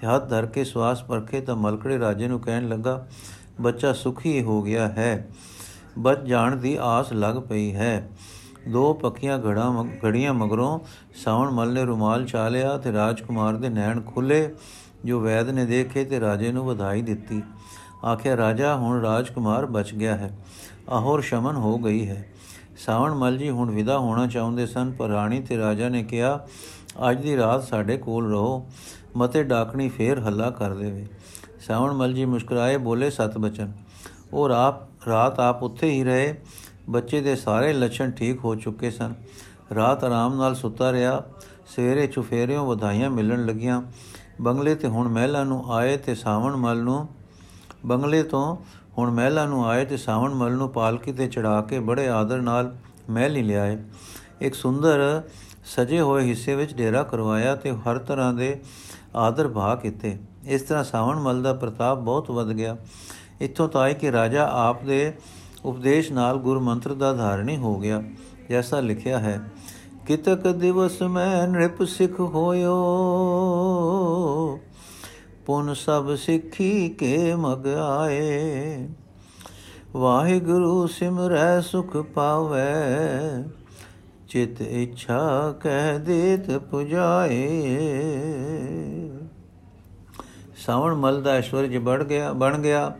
[0.00, 3.06] ਤੇ ਹੱਥ ਧਰ ਕੇ ਸਵਾਸ ਪਰਖੇ ਤਾਂ ਮਲਕੜੇ ਰਾਜੇ ਨੂੰ ਕਹਿਣ ਲੱਗਾ,
[3.60, 5.28] ਬੱਚਾ ਸੁਖੀ ਹੋ ਗਿਆ ਹੈ।
[5.98, 8.10] ਬਚ ਜਾਣ ਦੀ ਆਸ ਲੱਗ ਪਈ ਹੈ।
[8.68, 10.78] ਦੋ ਪੱਕੀਆਂ ਘੜਾ ਘੜੀਆਂ ਮਗਰੋਂ
[11.24, 14.54] ਸਾਵਣ ਮਲ ਨੇ ਰੁਮਾਲ ਚਾ ਲਿਆ ਤੇ ਰਾਜਕੁਮਾਰ ਦੇ ਨੈਣ ਖੁੱਲੇ
[15.04, 17.42] ਜੋ ਵੈਦ ਨੇ ਦੇਖੇ ਤੇ ਰਾਜੇ ਨੂੰ ਵਧਾਈ ਦਿੱਤੀ।
[18.04, 20.38] ਆਖਿਆ, ਰਾਜਾ, ਹੁਣ ਰਾਜਕੁਮਾਰ ਬਚ ਗਿਆ ਹੈ।
[20.88, 22.28] ਆਹੋਰ ਸ਼ਮਨ ਹੋ ਗਈ ਹੈ।
[22.86, 26.46] ਸਾਵਣ ਮਲ ਜੀ ਹੁਣ ਵਿਦਾ ਹੋਣਾ ਚਾਹੁੰਦੇ ਸਨ, ਪਰ ਰਾਣੀ ਤੇ ਰਾਜਾ ਨੇ ਕਿਹਾ,
[27.10, 28.68] ਅੱਜ ਦੀ ਰਾਤ ਸਾਡੇ ਕੋਲ ਰਹੋ।
[29.16, 31.06] ਮਤੇ ਡਾਕਣੀ ਫੇਰ ਹੱਲਾ ਕਰ ਦੇਵੇ।
[31.60, 33.72] ਸਾਵਣ ਮਲ ਜੀ ਮੁਸਕਰਾਏ, ਬੋਲੇ, ਸਤ ਬਚਨ।
[34.32, 36.34] ਉਹ ਰਾਤ ਰਾਤ ਆਪ ਉੱਥੇ ਹੀ ਰਹੇ।
[36.90, 39.14] ਬੱਚੇ ਦੇ ਸਾਰੇ ਲੱਛਣ ਠੀਕ ਹੋ ਚੁੱਕੇ ਸਨ।
[39.74, 41.22] ਰਾਤ ਆਰਾਮ ਨਾਲ ਸੁੱਤਾ ਰਿਹਾ।
[41.76, 43.82] ਸਵੇਰੇ ਚੁਫੇਰਿਓਂ ਵਧਾਈਆਂ ਮਿਲਣ ਲੱਗੀਆਂ।
[44.40, 47.08] ਬੰਗਲੇ ਤੇ ਹੁਣ ਮਹਿਲਾ ਨੂੰ ਆਏ ਤੇ ਸਾਵਣ ਮਲ ਨੂੰ,
[47.86, 48.56] ਬੰਗਲੇ ਤੋਂ
[48.98, 52.76] ਹੁਣ ਮਹਿਲਾ ਨੂੰ ਆਏ ਤੇ ਸਾਵਣ ਮਲ ਨੂੰ ਪਾਲਕੀ ਤੇ ਚੜਾ ਕੇ ਬੜੇ ਆਦਰ ਨਾਲ
[53.10, 53.76] ਮਹਿਲ ਹੀ ਲਿਆਏ।
[54.40, 55.22] ਇੱਕ ਸੁੰਦਰ
[55.64, 58.60] ਸਜੇ ਹੋਏ ਹਿੱਸੇ ਵਿੱਚ ਡੇਰਾ ਕਰਵਾਇਆ ਤੇ ਹਰ ਤਰ੍ਹਾਂ ਦੇ
[59.16, 62.76] ਆਦਰ ਭਾ ਕੀਤੇ। ਇਸ ਤਰ੍ਹਾਂ ਸਾਵਣ ਮਲ ਦਾ ਪ੍ਰਤਾਪ ਬਹੁਤ ਵੱਧ ਗਿਆ।
[63.40, 65.12] ਇੱਥੋਂ ਤਾਈ ਕਿ ਰਾਜਾ ਆਪ ਦੇ
[65.64, 68.02] ਉਪਦੇਸ਼ ਨਾਲ ਗੁਰ ਮੰਤਰ ਦਾ ਧਾਰਣੀ ਹੋ ਗਿਆ,
[68.50, 69.40] ਜੈਸਾ ਲਿਖਿਆ ਹੈ।
[70.10, 72.74] ਕਿਤਕ ਦਿਵਸ ਮੈਂ ਨ੍ਰਿਪ ਸਿੱਖ ਹੋਇਓ?
[75.46, 78.88] ਪੁਨ ਸਭ ਸਿੱਖੀ ਕੇ ਮਗ ਆਏ।
[79.92, 82.80] ਵਾਹਿਗੁਰੂ ਸਿਮਰੈ ਸੁਖ ਪਾਵੈ।
[84.28, 87.78] ਚਿਤ ਇੱਛਾ ਕਹਿ ਦੇਤ ਪੁਜਾਏ।
[90.66, 92.96] ਸਾਵਣ ਮਲ ਦਾ ਐਸ਼ਵਰਜ ਬੜ ਗਿਆ, ਬਣ ਗਿਆ।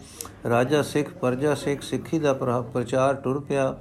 [0.49, 2.33] ਰਾਜਾ ਸਿੱਖ, ਪਰਜਾ ਸਿੱਖ ਸਿੱਖੀ ਦਾ
[2.73, 3.79] ਪ੍ਰਚਾਰ ਟੁਰ ਪਿਆ।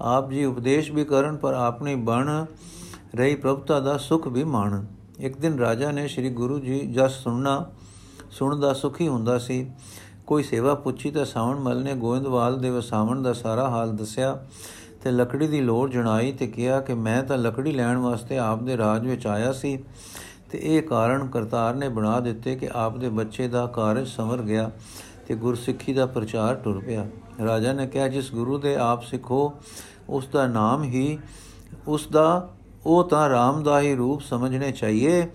[0.00, 2.44] ਆਪ ਜੀ ਉਪਦੇਸ਼ ਵੀ ਕਰਨ, ਪਰ ਆਪਣੀ ਬਣ
[3.16, 4.84] ਰਹੀ ਪ੍ਰਭਤਾ ਦਾ ਸੁਖ ਵੀ ਮਾਣ।
[5.18, 7.66] ਇੱਕ ਦਿਨ ਰਾਜਾ ਨੇ ਸ੍ਰੀ ਗੁਰੂ ਜੀ ਜਸ ਸੁਣਨਾ,
[8.30, 9.70] ਸੁਣਦਾ ਸੁਖੀ ਹੁੰਦਾ ਸੀ।
[10.26, 14.46] ਕੋਈ ਸੇਵਾ ਪੁੱਛੀ ਤਾਂ ਸਾਵਣ ਮਲ ਨੇ ਗੋਇੰਦਵਾਲ ਦੇ ਵਸਾਵਣ ਦਾ ਸਾਰਾ ਹਾਲ ਦੱਸਿਆ
[15.04, 18.76] ਤੇ ਲੱਕੜੀ ਦੀ ਲੋੜ ਜਣਾਈ ਤੇ ਕਿਹਾ ਕਿ ਮੈਂ ਤਾਂ ਲੱਕੜੀ ਲੈਣ ਵਾਸਤੇ ਆਪ ਦੇ
[18.76, 19.84] ਰਾਜ ਵਿੱਚ ਆਇਆ ਸੀ
[20.50, 24.70] ਤੇ ਇਹ ਕਾਰਨ ਕਰਤਾਰ ਨੇ ਬਣਾ ਦਿੱਤੇ ਕਿ ਆਪ ਦੇ ਬੱਚੇ ਦਾ ਕਾਰਜ ਸਮਰ ਗਿਆ
[25.26, 27.06] ਤੇ ਗੁਰਸਿੱਖੀ ਦਾ ਪ੍ਰਚਾਰ ਟੁਰ ਪਿਆ।
[27.44, 29.52] ਰਾਜਾ ਨੇ ਕਿਹਾ, ਜਿਸ ਗੁਰੂ ਦੇ ਆਪ ਸਿੱਖੋ
[30.08, 31.18] ਉਸ ਦਾ ਨਾਮ ਹੀ
[31.88, 32.54] ਉਸ ਦਾ
[32.86, 35.28] ਉਹ ਤਾਂ ਰਾਮ ਦਾ ਹੀ ਰੂਪ ਸਮਝਣੇ ਚਾਹੀਏ,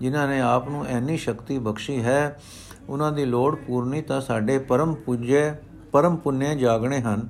[0.00, 2.40] ਜਿਨ੍ਹਾਂ ਨੇ ਆਪ ਨੂੰ ਐਨੀ ਸ਼ਕਤੀ ਬਖਸ਼ੀ ਹੈ।
[2.88, 5.52] ਉਹਨਾਂ ਦੀ ਲੋੜ ਪੂਰਨੀ ਤਾਂ ਸਾਡੇ ਪਰਮ ਪੂਜੇ,
[5.92, 7.28] ਪਰਮ ਪੁੰਨੇ ਜਾਗਣੇ ਹਨ।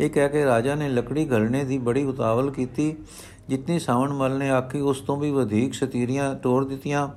[0.00, 2.96] ਇਹ ਕਹਿ ਕੇ ਰਾਜਾ ਨੇ ਲੱਕੜੀ ਘਲਣੇ ਦੀ ਬੜੀ ਉਤਾਵਲ ਕੀਤੀ।
[3.48, 7.08] ਜਿਤਨੀ ਸਾਵਣ ਮਲ ਨੇ ਆਖੀ, ਉਸ ਤੋਂ ਵੀ ਵਧੇਕ ਸ਼ਤੀਰੀਆਂ ਤੋੜ ਦਿੱਤੀਆਂ।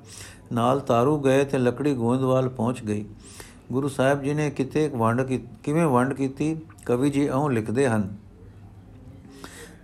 [0.51, 3.05] ਨਾਲ ਤਾਰੂ ਗਏ ਤੇ ਲੱਕੜੀ ਗੋਇੰਦਵਾਲ ਪਹੁੰਚ ਗਈ।
[3.71, 5.21] ਗੁਰੂ ਸਾਹਿਬ ਜੀ ਨੇ ਕਿਤੇ ਵੰਡ
[5.63, 6.57] ਕਿਵੇਂ ਵੰਡ ਕੀਤੀ?
[6.86, 8.15] ਕਵੀ ਜੀ ਇਉਂ ਲਿਖਦੇ ਹਨ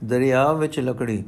[0.04, 1.24] ਦਰਿਆ ਵਿੱਚ ਲੱਕੜੀ।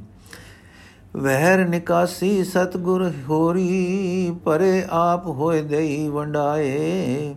[1.15, 7.35] ਵਹਿਰ ਨਿਕਾਸੀ ਸਤਗੁਰ ਹੋਰੀ, ਪਰੇ ਆਪ ਹੋਏ ਦੇਈ ਵੰਡਾਏ।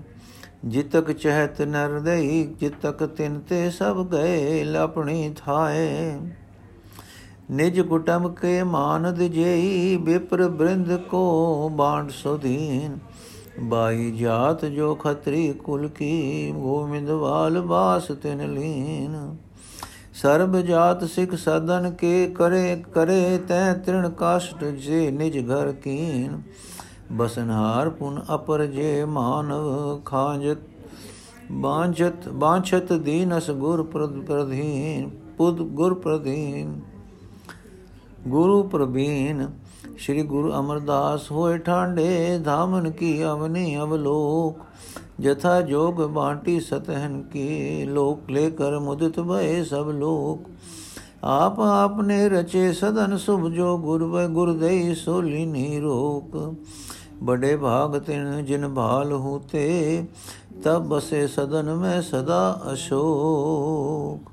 [0.65, 6.19] ਜਿਤਕ ਚਹਿਤ ਨਰ ਦੇਈ, ਜਿਤਕ ਤਿਨ ਤੇ ਸਭ ਗਏ, ਲਪਣੀ ਥਾਏ।
[7.51, 12.99] ਨਿਜ ਕੁਟਮ ਕੇ ਮਾਨਦ ਜੇਈ ਬਿਪਰ ਬ੍ਰਿੰਦ ਕੋ ਬਾਣ ਸੁਧੀਨ।
[13.61, 19.37] ਬਾਈ ਜਾਤ ਜੋ ਖਤਰੀ ਕੁਲ ਕੀ ਗੋਮਿੰਦਵਾਲ ਬਾਸ ਤਿਨ ਲੀਨ।
[20.23, 26.43] ਸਰਬ ਜਾਤ ਸਿਖ ਸਦਨ ਕੇ ਕਰੇ ਕਰੇ ਤੈ ਤ੍ਰਿਣ ਕਾਸ਼ਟ ਜੇ ਨਿਜ ਘਰ ਕੀਨ।
[27.13, 30.59] ਬਸਨਹਾਰ ਪੁਨ ਅਪਰ ਜੇ ਮਾਨਵ ਖਾਂਜਤ,
[31.53, 36.81] ਬਾਂਝਤ ਬਾਂਛਤ ਦੀਨਸ ਗੁਰ ਪ੍ਰਧੀਨ, ਪੁਦ ਗੁਰ ਪ੍ਰਧੀਨ।
[38.29, 39.47] ਗੁਰੂ ਪ੍ਰਬੀਨ,
[39.99, 44.65] ਸ੍ਰੀ ਗੁਰੂ ਅਮਰਦਾਸ ਹੋਏ ਠਾਂਡੇ, ਧਾਮਨ ਕੀ ਅਵਨੀ ਅਵਲੋਕ।
[45.21, 50.51] ਜਥਾ ਜੋਗ ਬਾਟੀ ਸਤਹਨ ਕੀ, ਲੋਕ ਲੈ ਕਰ ਮੁਦਿਤ ਭਏ ਸਭ ਲੋਕ।
[51.25, 56.55] ਆਪ ਆਪਨੇ ਰਚੇ ਸਦਨ ਸੁਭ ਜੋ ਗੁਰ ਵੈ ਗੁਰਦੇਈ ਸੋਲੀ ਨੀ ਰੋਕ।
[57.23, 60.05] ਬੜੇ ਭਾਗ ਤਿਨ ਜਿਨ ਭਾਲ ਹੋਤੇ,
[60.65, 64.31] ਤਬ ਬਸੇ ਸਦਨ ਮੈਂ ਸਦਾ ਅਸ਼ੋਕ।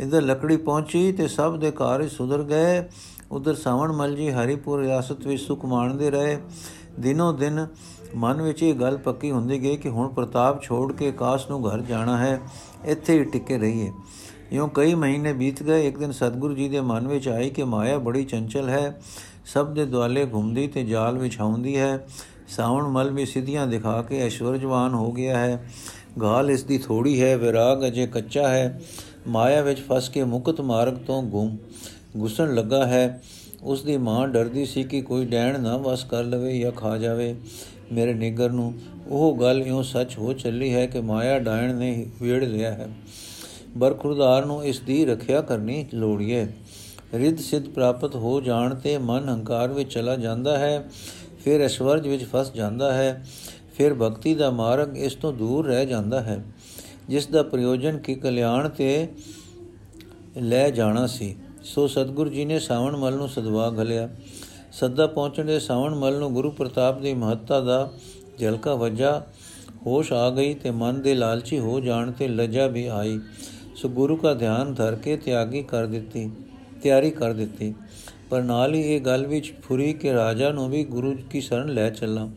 [0.00, 2.84] ਇਧਰ ਲੱਕੜੀ ਪਹੁੰਚੀ ਤੇ ਸਭ ਦੇ ਕਾਰਜ ਸੁਧਰ ਗਏ।
[3.32, 6.38] ਉਧਰ ਸਾਵਣ ਮਲ ਜੀ ਹਰੀਪੁਰ ਰਿਆਸਤ ਵਿੱਚ ਸੁਖ ਮਾਣਦੇ ਰਹੇ।
[7.00, 7.66] ਦਿਨੋ ਦਿਨ
[8.16, 11.80] ਮਨ ਵਿੱਚ ਇਹ ਗੱਲ ਪੱਕੀ ਹੁੰਦੀ ਗਈ ਕਿ ਹੁਣ ਪ੍ਰਤਾਪ ਛੋੜ ਕੇ ਕਾਸ਼ ਨੂੰ ਘਰ
[11.80, 12.40] ਜਾਣਾ ਹੈ,
[12.84, 13.92] ਇੱਥੇ ਹੀ ਟਿਕੇ ਰਹੀਏ।
[14.52, 17.98] ਇਉਂ ਕਈ ਮਹੀਨੇ ਬੀਤ ਗਏ, ਇੱਕ ਦਿਨ ਸਤਿਗੁਰੂ ਜੀ ਦੇ ਮਨ ਵਿੱਚ ਆਈ ਕਿ ਮਾਇਆ
[17.98, 19.00] ਬੜੀ ਚੰਚਲ ਹੈ।
[19.44, 22.06] ਸਭ ਦੇ ਦੁਆਲੇ ਘੁੰਮਦੀ ਤੇ ਜਾਲ ਵਿਛਾਉਂਦੀ ਹੈ।
[22.48, 25.70] ਸਾਵਣ ਮਲ ਵੀ ਸਿੱਧੀਆਂ ਦਿਖਾ ਕੇ ਐਸ਼ਵਰਜਵਾਨ ਹੋ ਗਿਆ ਹੈ।
[26.22, 28.82] ਗਾਲ ਇਸ ਦੀ ਥੋੜੀ ਹੈ, ਵਿਰਾਗ ਅਜੇ ਕੱਚਾ ਹੈ।
[29.28, 31.56] ਮਾਇਆ ਵਿੱਚ ਫਸ ਕੇ ਮੁਕਤ ਮਾਰਗ ਤੋਂ ਗੁੰਮ।
[32.16, 33.22] ਗੁਸਣ ਲੱਗਾ ਹੈ,
[33.62, 37.36] ਉਸ ਦੀ ਮਾਂ ਡਰਦੀ ਸੀ ਕਿ ਕੋਈ ਡੈਣ ਨਾ ਵਸ ਕਰ ਲਵੇ ਜਾਂ ਖਾ ਜਾਵੇ।
[37.92, 38.74] ਮੇਰੇ ਨਿਗਰ ਨੂੰ।
[39.08, 42.88] ਉਹ ਗੱਲ ਇਉਂ ਸੱਚ ਹੋ ਚੱਲੀ ਹੈ ਕਿ ਮਾਇਆ ਡਾਇਣ ਨੇ ਵੇੜ ਲਿਆ ਹੈ।
[43.76, 46.46] ਬਰਖੁਰਦਾਰ ਨੂੰ ਇਸ ਦੀ ਰੱਖਿਆ ਕਰਨੀ ਲੋੜੀਏ।
[47.14, 50.90] ਰਿੱਧ ਸਿੱਧ ਪ੍ਰਾਪਤ ਹੋ ਜਾਣ ਤੇ ਮਨ ਹੰਕਾਰ ਵਿੱਚ ਚਲਾ ਜਾਂਦਾ ਹੈ।
[51.44, 53.26] ਫਿਰ ਐਸ਼ਵਰਜ ਵਿੱਚ ਫਸ ਜਾਂਦਾ ਹੈ।
[53.76, 56.44] ਫਿਰ ਭਗਤੀ ਦਾ ਮਾਰਗ ਇਸ ਤੋਂ ਦੂਰ ਰਹਿ ਜਾਂਦਾ ਹੈ।
[57.08, 59.08] ਜਿਸ ਦਾ ਪ੍ਰਯੋਜਨ ਕੀ ਕਲਿਆਣ ਤੇ
[60.42, 64.08] ਲੈ ਜਾਣਾ ਸੀ। ਸੋ ਸਤਗੁਰੂ ਜੀ ਨੇ ਸਾਵਣ ਮਲ ਨੂੰ ਸਦਵਾ ਘਲਿਆ।
[64.74, 67.92] ਸੱਦਾ ਪਹੁੰਚਣ ਦੇ ਸਾਵਣ ਮਲ ਨੂੰ ਗੁਰੂ ਪ੍ਰਤਾਪ ਦੀ ਮਹੱਤਤਾ ਦਾ
[68.38, 69.22] ਝਲਕਾ ਵਜਾ।
[69.86, 73.20] ਹੋਸ਼ ਆ ਗਈ ਤੇ ਮਨ ਦੇ ਲਾਲਚੀ ਹੋ ਜਾਣ ਤੇ ਲਜਾ ਵੀ ਆਈ।
[73.76, 76.30] ਸੋ ਗੁਰੂ ਦਾ ਧਿਆਨ ਧਰ ਕੇ ਤਿਆਗੀ ਕਰ ਦਿੱਤੀ,
[76.82, 77.74] ਤਿਆਰੀ ਕਰ ਦਿੱਤੀ।
[78.30, 81.90] ਪਰ ਨਾਲ ਹੀ ਇਹ ਗੱਲ ਵਿੱਚ ਫੁਰੀ ਕਿ ਰਾਜਾ ਨੂੰ ਵੀ ਗੁਰੂ ਕੀ ਸ਼ਰਨ ਲੈ
[81.90, 82.28] ਚੱਲਾਂ।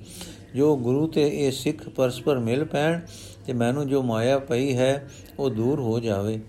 [0.56, 3.00] ਜੋ ਗੁਰੂ ਤੇ ਇਹ ਸਿੱਖ ਪਰਸਪਰ ਮਿਲ ਪੈਣ
[3.46, 6.40] ਤੇ ਮੈਨੂੰ ਜੋ ਮਾਇਆ ਪਈ ਹੈ, ਉਹ ਦੂਰ ਹੋ ਜਾਵੇ।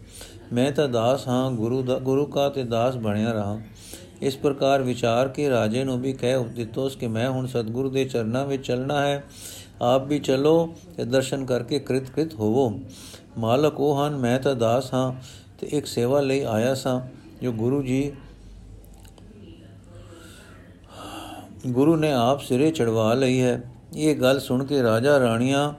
[0.52, 3.60] ਮੈਂ ਤਾਂ ਦਾਸ ਹਾਂ, ਗੁਰੂ ਦਾ, ਗੁਰੂ ਕਾ ਤੇ ਦਾਸ ਬਣਿਆ ਰਹਾ।
[4.22, 8.46] ਇਸ ਪ੍ਰਕਾਰ ਵਿਚਾਰ ਕੇ ਰਾਜੇ ਨੂੰ ਵੀ ਕਹਿ ਦਿੱਤੋਸ ਕਿ ਮੈਂ ਹੁਣ ਸਤਿਗੁਰੂ ਦੇ ਚਰਨਾਂ
[8.46, 9.24] ਵਿੱਚ ਚੱਲਣਾ ਹੈ।
[9.82, 12.80] ਆਪ ਵੀ ਚਲੋ ਤੇ ਦਰਸ਼ਨ ਕਰਕੇ ਕ੍ਰਿਤ ਕ੍ਰਿਤ ਹੋਵੋ।
[13.38, 15.12] ਮਾਲਕ ਉਹ ਹਨ, ਮੈਂ ਤਾਂ ਦਾਸ ਹਾਂ
[15.58, 17.00] ਤੇ ਇੱਕ ਸੇਵਾ ਲਈ ਆਇਆ ਸਾਂ,
[17.42, 18.12] ਜੋ ਗੁਰੂ ਜੀ
[21.66, 23.62] ਗੁਰੂ ਨੇ ਆਪ ਸਿਰੇ ਚੜਵਾ ਲਈ ਹੈ।
[23.96, 25.72] ਇਹ ਗੱਲ ਸੁਣ ਕੇ ਰਾਜਾ ਰਾਣੀਆਂ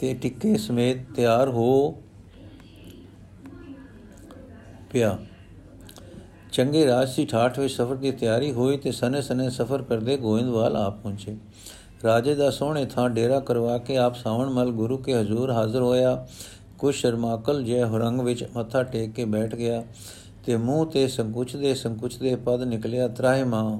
[0.00, 2.02] ਤੇ ਟਿੱਕੇ ਸਮੇਤ ਤਿਆਰ ਹੋ
[4.92, 5.18] ਪਿਆ।
[6.54, 11.00] ਚੰਗੇ ਰਾਜਸੀ ਠਾਠ ਵਿੱਚ ਸਫ਼ਰ ਦੀ ਤਿਆਰੀ ਹੋਈ ਤੇ ਸਨੇ ਸਨੇ ਸਫ਼ਰ ਕਰਦੇ ਗੋਇੰਦਵਾਲ ਆਪ
[11.02, 11.36] ਪਹੁੰਚੇ।
[12.04, 16.26] ਰਾਜੇ ਦਾ ਸੋਹਣੇ ਥਾਂ ਡੇਰਾ ਕਰਵਾ ਕੇ ਆਪ ਸਾਵਣ ਮਲ ਗੁਰੂ ਕੇ ਹਜ਼ੂਰ ਹਾਜ਼ਰ ਹੋਇਆ।
[16.78, 19.82] ਕੁਛ ਸ਼ਰਮਾਕਲ ਜੇ ਰੰਗ ਵਿੱਚ ਮੱਥਾ ਟੇਕ ਕੇ ਬੈਠ ਗਿਆ
[20.46, 23.78] ਤੇ ਮੂੰਹ ਤੇ ਸੰਕੁਚਦੇ ਸੰਕੁਚਦੇ ਪਦ ਨਿਕਲਿਆ, ਤਰਾਹੇ ਮਾਂ,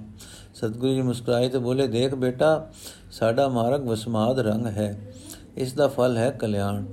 [0.54, 2.66] ਸਤਿਗੁਰੂ ਜੀ ਮੁਸਕਰਾਏ ਤੇ ਬੋਲੇ, ਦੇਖ ਬੇਟਾ,
[3.12, 4.96] ਸਾਡਾ ਮਾਰਗ ਵਸਮਾਦ ਰੰਗ ਹੈ,
[5.56, 6.84] ਇਸ ਦਾ ਫਲ ਹੈ ਕਲਿਆਣ।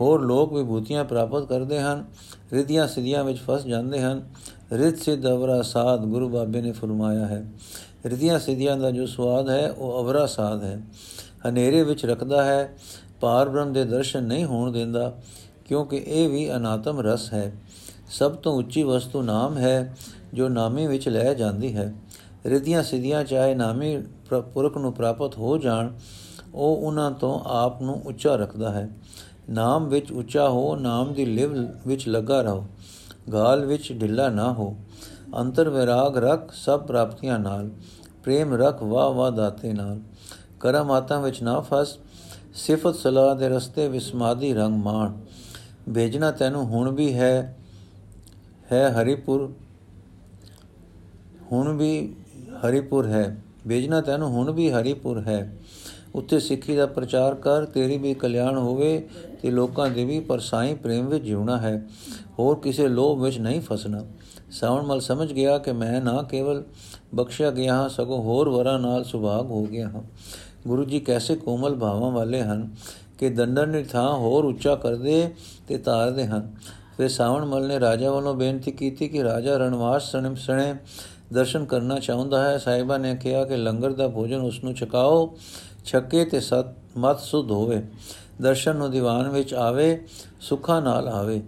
[0.00, 2.04] ਹੋਰ ਲੋਕ ਵਿਭੂਤੀਆਂ ਪ੍ਰਾਪਤ ਕਰਦੇ ਹਨ,
[2.52, 4.22] ਰਿਧੀਆਂ ਸਿਧੀਆਂ ਵਿੱਚ ਫਸ ਜਾਂਦੇ ਹਨ
[4.74, 7.46] ਰਿਤ ਸਿਧ ਅਵਰਾ ਸਾਧ ਗੁਰੂ ਬਾਬੇ ਨੇ ਫਰਮਾਇਆ ਹੈ।
[8.06, 10.82] ਰਿਧੀਆਂ ਸਿਧੀਆਂ ਦਾ ਜੋ ਸਵਾਦ ਹੈ, ਉਹ ਅਵਰਾ ਸਾਧ ਹੈ।
[11.48, 12.76] ਹਨੇਰੇ ਵਿੱਚ ਰੱਖਦਾ ਹੈ,
[13.20, 15.16] ਪਾਰ ਬ੍ਰਹਮ ਦੇ ਦਰਸ਼ਨ ਨਹੀਂ ਹੋਣ ਦਿੰਦਾ,
[15.64, 17.52] ਕਿਉਂਕਿ ਇਹ ਵੀ ਅਨਾਤਮ ਰਸ ਹੈ।
[18.10, 19.96] ਸਭ ਤੋਂ ਉੱਚੀ ਵਸਤੂ ਨਾਮ ਹੈ,
[20.34, 21.94] ਜੋ ਨਾਮੀ ਵਿੱਚ ਲੈ ਜਾਂਦੀ ਹੈ।
[22.46, 24.02] ਰਿਧੀਆਂ ਸਿਧੀਆਂ ਚਾਹੇ ਨਾਮੀ
[24.54, 25.90] ਪੁਰਖ ਨੂੰ ਪ੍ਰਾਪਤ ਹੋ ਜਾਣ,
[26.54, 28.90] ਉਹ ਉਹਨਾਂ ਤੋਂ ਆਪ ਨੂੰ ਉੱਚਾ ਰੱਖਦਾ ਹੈ।
[29.50, 32.66] ਨਾਮ ਵਿੱਚ ਉੱਚਾ ਹੋ, ਨਾਮ ਦੀ ਲਿਵ ਵਿੱਚ ਲੱਗਾ ਰਹੋ।
[33.32, 34.76] ਗਾਲ ਵਿੱਚ ਢਿੱਲਾ ਨਾ ਹੋ।
[35.38, 37.70] ਅੰਤਰ ਵਿਰਾਗ ਰੱਖ ਸਭ ਪ੍ਰਾਪਤੀਆਂ ਨਾਲ।
[38.24, 40.00] ਪ੍ਰੇਮ ਰੱਖ ਵਾ ਵਾ ਦਾਤੇ ਨਾਲ।
[40.60, 41.98] ਕਰਮ ਆਤਾਂ ਵਿੱਚ ਨਾ ਫਸ।
[42.54, 45.12] ਸਿਫਤ ਸਲਾਹ ਦੇ ਰਸਤੇ ਵਿਸਮਾਦੀ ਰੰਗ ਮਾਣ।
[45.94, 47.56] ਭੇਜਣਾ ਤੈਨੂੰ ਹੁਣ ਵੀ ਹੈ
[48.72, 49.52] ਹੈ ਹਰੀਪੁਰ,
[51.52, 52.16] ਹੁਣ ਵੀ
[52.66, 53.36] ਹਰੀਪੁਰ ਹੈ।
[53.68, 55.56] ਭੇਜਣਾ ਤੈਨੂੰ ਹੁਣ ਵੀ ਹਰੀਪੁਰ ਹੈ।
[56.14, 59.08] ਉੱਥੇ ਸਿੱਖੀ ਦਾ ਪ੍ਰਚਾਰ ਕਰ, ਤੇਰੀ ਵੀ ਕਲਿਆਣ ਹੋਵੇ
[59.42, 61.86] ਤੇ ਲੋਕਾਂ ਦੇ ਵੀ ਪਰਸਾਈ ਪ੍ਰੇਮ ਵਿੱਚ ਜਿਉਣਾ ਹੈ।
[62.38, 64.04] ਹੋਰ ਕਿਸੇ ਲੋਭ ਵਿੱਚ ਨਹੀਂ ਫਸਣਾ।
[64.50, 66.64] ਸਾਵਣ ਮਲ ਸਮਝ ਗਿਆ ਕਿ ਮੈਂ ਨਾ ਕੇਵਲ
[67.14, 70.02] ਬਖਸ਼ਿਆ ਗਿਆ ਹਾਂ, ਸਗੋਂ ਹੋਰ ਵਰਾਂ ਨਾਲ ਸੁਭਾਗ ਹੋ ਗਿਆ ਹਾਂ।
[70.66, 72.76] ਗੁਰੂ ਜੀ ਕੈਸੇ ਕੋਮਲ ਭਾਵਾਂ ਵਾਲੇ ਹਨ
[73.18, 75.30] ਕਿ ਦੰਡਨ ਦੀ ਥਾਂ ਹੋਰ ਉੱਚਾ ਕਰਦੇ
[75.68, 76.54] ਤੇ ਤਾਰਦੇ ਹਨ।
[76.96, 80.74] ਫਿਰ ਸਾਵਣ ਮਲ ਨੇ ਰਾਜਾ ਵੱਲੋਂ ਬੇਨਤੀ ਕੀਤੀ ਕਿ ਰਾਜਾ ਰਣਵਾਸ ਸਣੇ ਸਣੇ
[81.32, 85.38] ਦਰਸ਼ਨ ਕਰਨਾ ਚਾਹੁੰਦਾ ਹੈ। ਸਾਹਿਬਾ ਨੇ ਕਿਹਾ ਕਿ ਲੰਗਰ ਦਾ ਭੋਜਨ ਉਸ ਨੂੰ ਛਕਾਓ।
[85.84, 86.66] ਛੱਕੇ ਤੇ ਸਤ,
[86.98, 87.82] ਮਤ ਸੁਧ ਹੋਵੇ,
[88.42, 90.06] ਦਰਸ਼ਨ ਨੂੰ ਦੀਵਾਨ ਵਿੱਚ ਆਵੇ,
[90.40, 91.42] ਸੁੱਖਾ ਨਾਲ ਆਵੇ।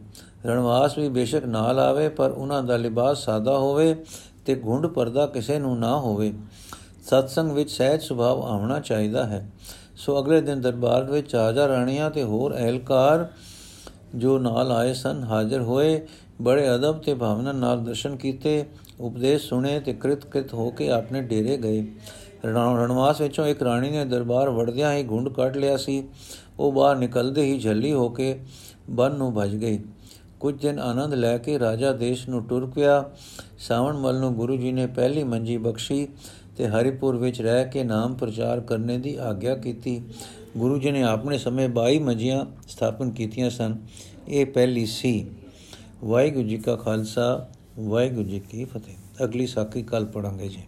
[0.47, 3.97] ਰਣਵਾਸ ਵੀ ਬੇਸ਼ੱਕ ਨਾਲ ਆਵੇ, ਪਰ ਉਹਨਾਂ ਦਾ ਲਿਬਾਸ ਸਾਦਾ ਹੋਵੇ
[4.47, 6.33] ਤੇ ਗੁੰਡ ਪਰਦਾ ਕਿਸੇ ਨੂੰ ਨਾ ਹੋਵੇ।
[7.07, 9.51] ਸਤਸੰਗ ਵਿੱਚ ਸਹਿਜ ਸੁਭਾਅ ਆਉਣਾ ਚਾਹੀਦਾ ਹੈ।
[9.97, 13.27] ਸੋ ਅਗਲੇ ਦਿਨ ਦਰਬਾਰ ਵਿੱਚ ਰਾਜਾ ਰਾਣੀਆਂ ਤੇ ਹੋਰ ਅਹਿਲਕਾਰ
[14.15, 16.07] ਜੋ ਨਾਲ ਆਏ ਸਨ, ਹਾਜ਼ਰ ਹੋਏ,
[16.43, 18.65] ਬੜੇ ਅਦਬ ਤੇ ਭਾਵਨਾ ਨਾਲ ਦਰਸ਼ਨ ਕੀਤੇ,
[19.01, 21.87] ਉਪਦੇਸ਼ ਸੁਣੇ ਤੇ ਕ੍ਰਿਤ ਕ੍ਰਿਤ ਹੋ ਕੇ ਆਪਣੇ ਡੇਰੇ ਗਏ।
[22.45, 26.05] ਰਣਵਾਸ ਵਿੱਚੋਂ ਇੱਕ ਰਾਣੀ ਨੇ ਦਰਬਾਰ ਵੜਦਿਆਂ ਹੀ ਗੁੰਡ ਕੱਢ ਲਿਆ ਸੀ।
[26.59, 28.41] ਉਹ ਬਾਹਰ ਨਿਕਲਦੇ ਹੀ ਝੱਲੀ ਹੋ ਕੇ
[28.91, 29.81] ਬਨ ਨੂੰ ਭਜ ਗਈ।
[30.41, 33.11] ਕੁਝ ਦਿਨ ਆਨੰਦ ਲੈ ਕੇ ਰਾਜਾ ਦੇਸ਼ ਨੂੰ ਟੁਰ ਪਿਆ।
[33.59, 36.09] ਸਾਵਣ ਮਲ ਨੂੰ ਗੁਰੂ ਜੀ ਨੇ ਪਹਿਲੀ ਮੰਜੀ ਬਖਸ਼ੀ
[36.57, 40.03] ਤੇ ਹਰੀਪੁਰ ਵਿੱਚ ਰਹਿ ਕੇ ਨਾਮ ਪ੍ਰਚਾਰ ਕਰਨੇ ਦੀ ਆਗਿਆ ਕੀਤੀ।
[40.57, 43.77] ਗੁਰੂ ਜੀ ਨੇ ਆਪਣੇ ਸਮੇਂ 22 ਮੰਜੀਆਂ ਸਥਾਪਨ ਕੀਤੀਆਂ ਸਨ।
[44.29, 45.27] ਇਹ ਪਹਿਲੀ ਸੀ।
[46.05, 50.63] ਵਾਹਿਗੁਰੂ ਜੀ ਕਾ ਖਾਲਸਾ, ਵਾਹਿਗੁਰੂ ਜੀ ਕੀ ਫਤਿਹ। ਅਗਲੀ ਸਾਖੀ ਕੱਲ ਪੜਾਂਗੇ ਜੀ।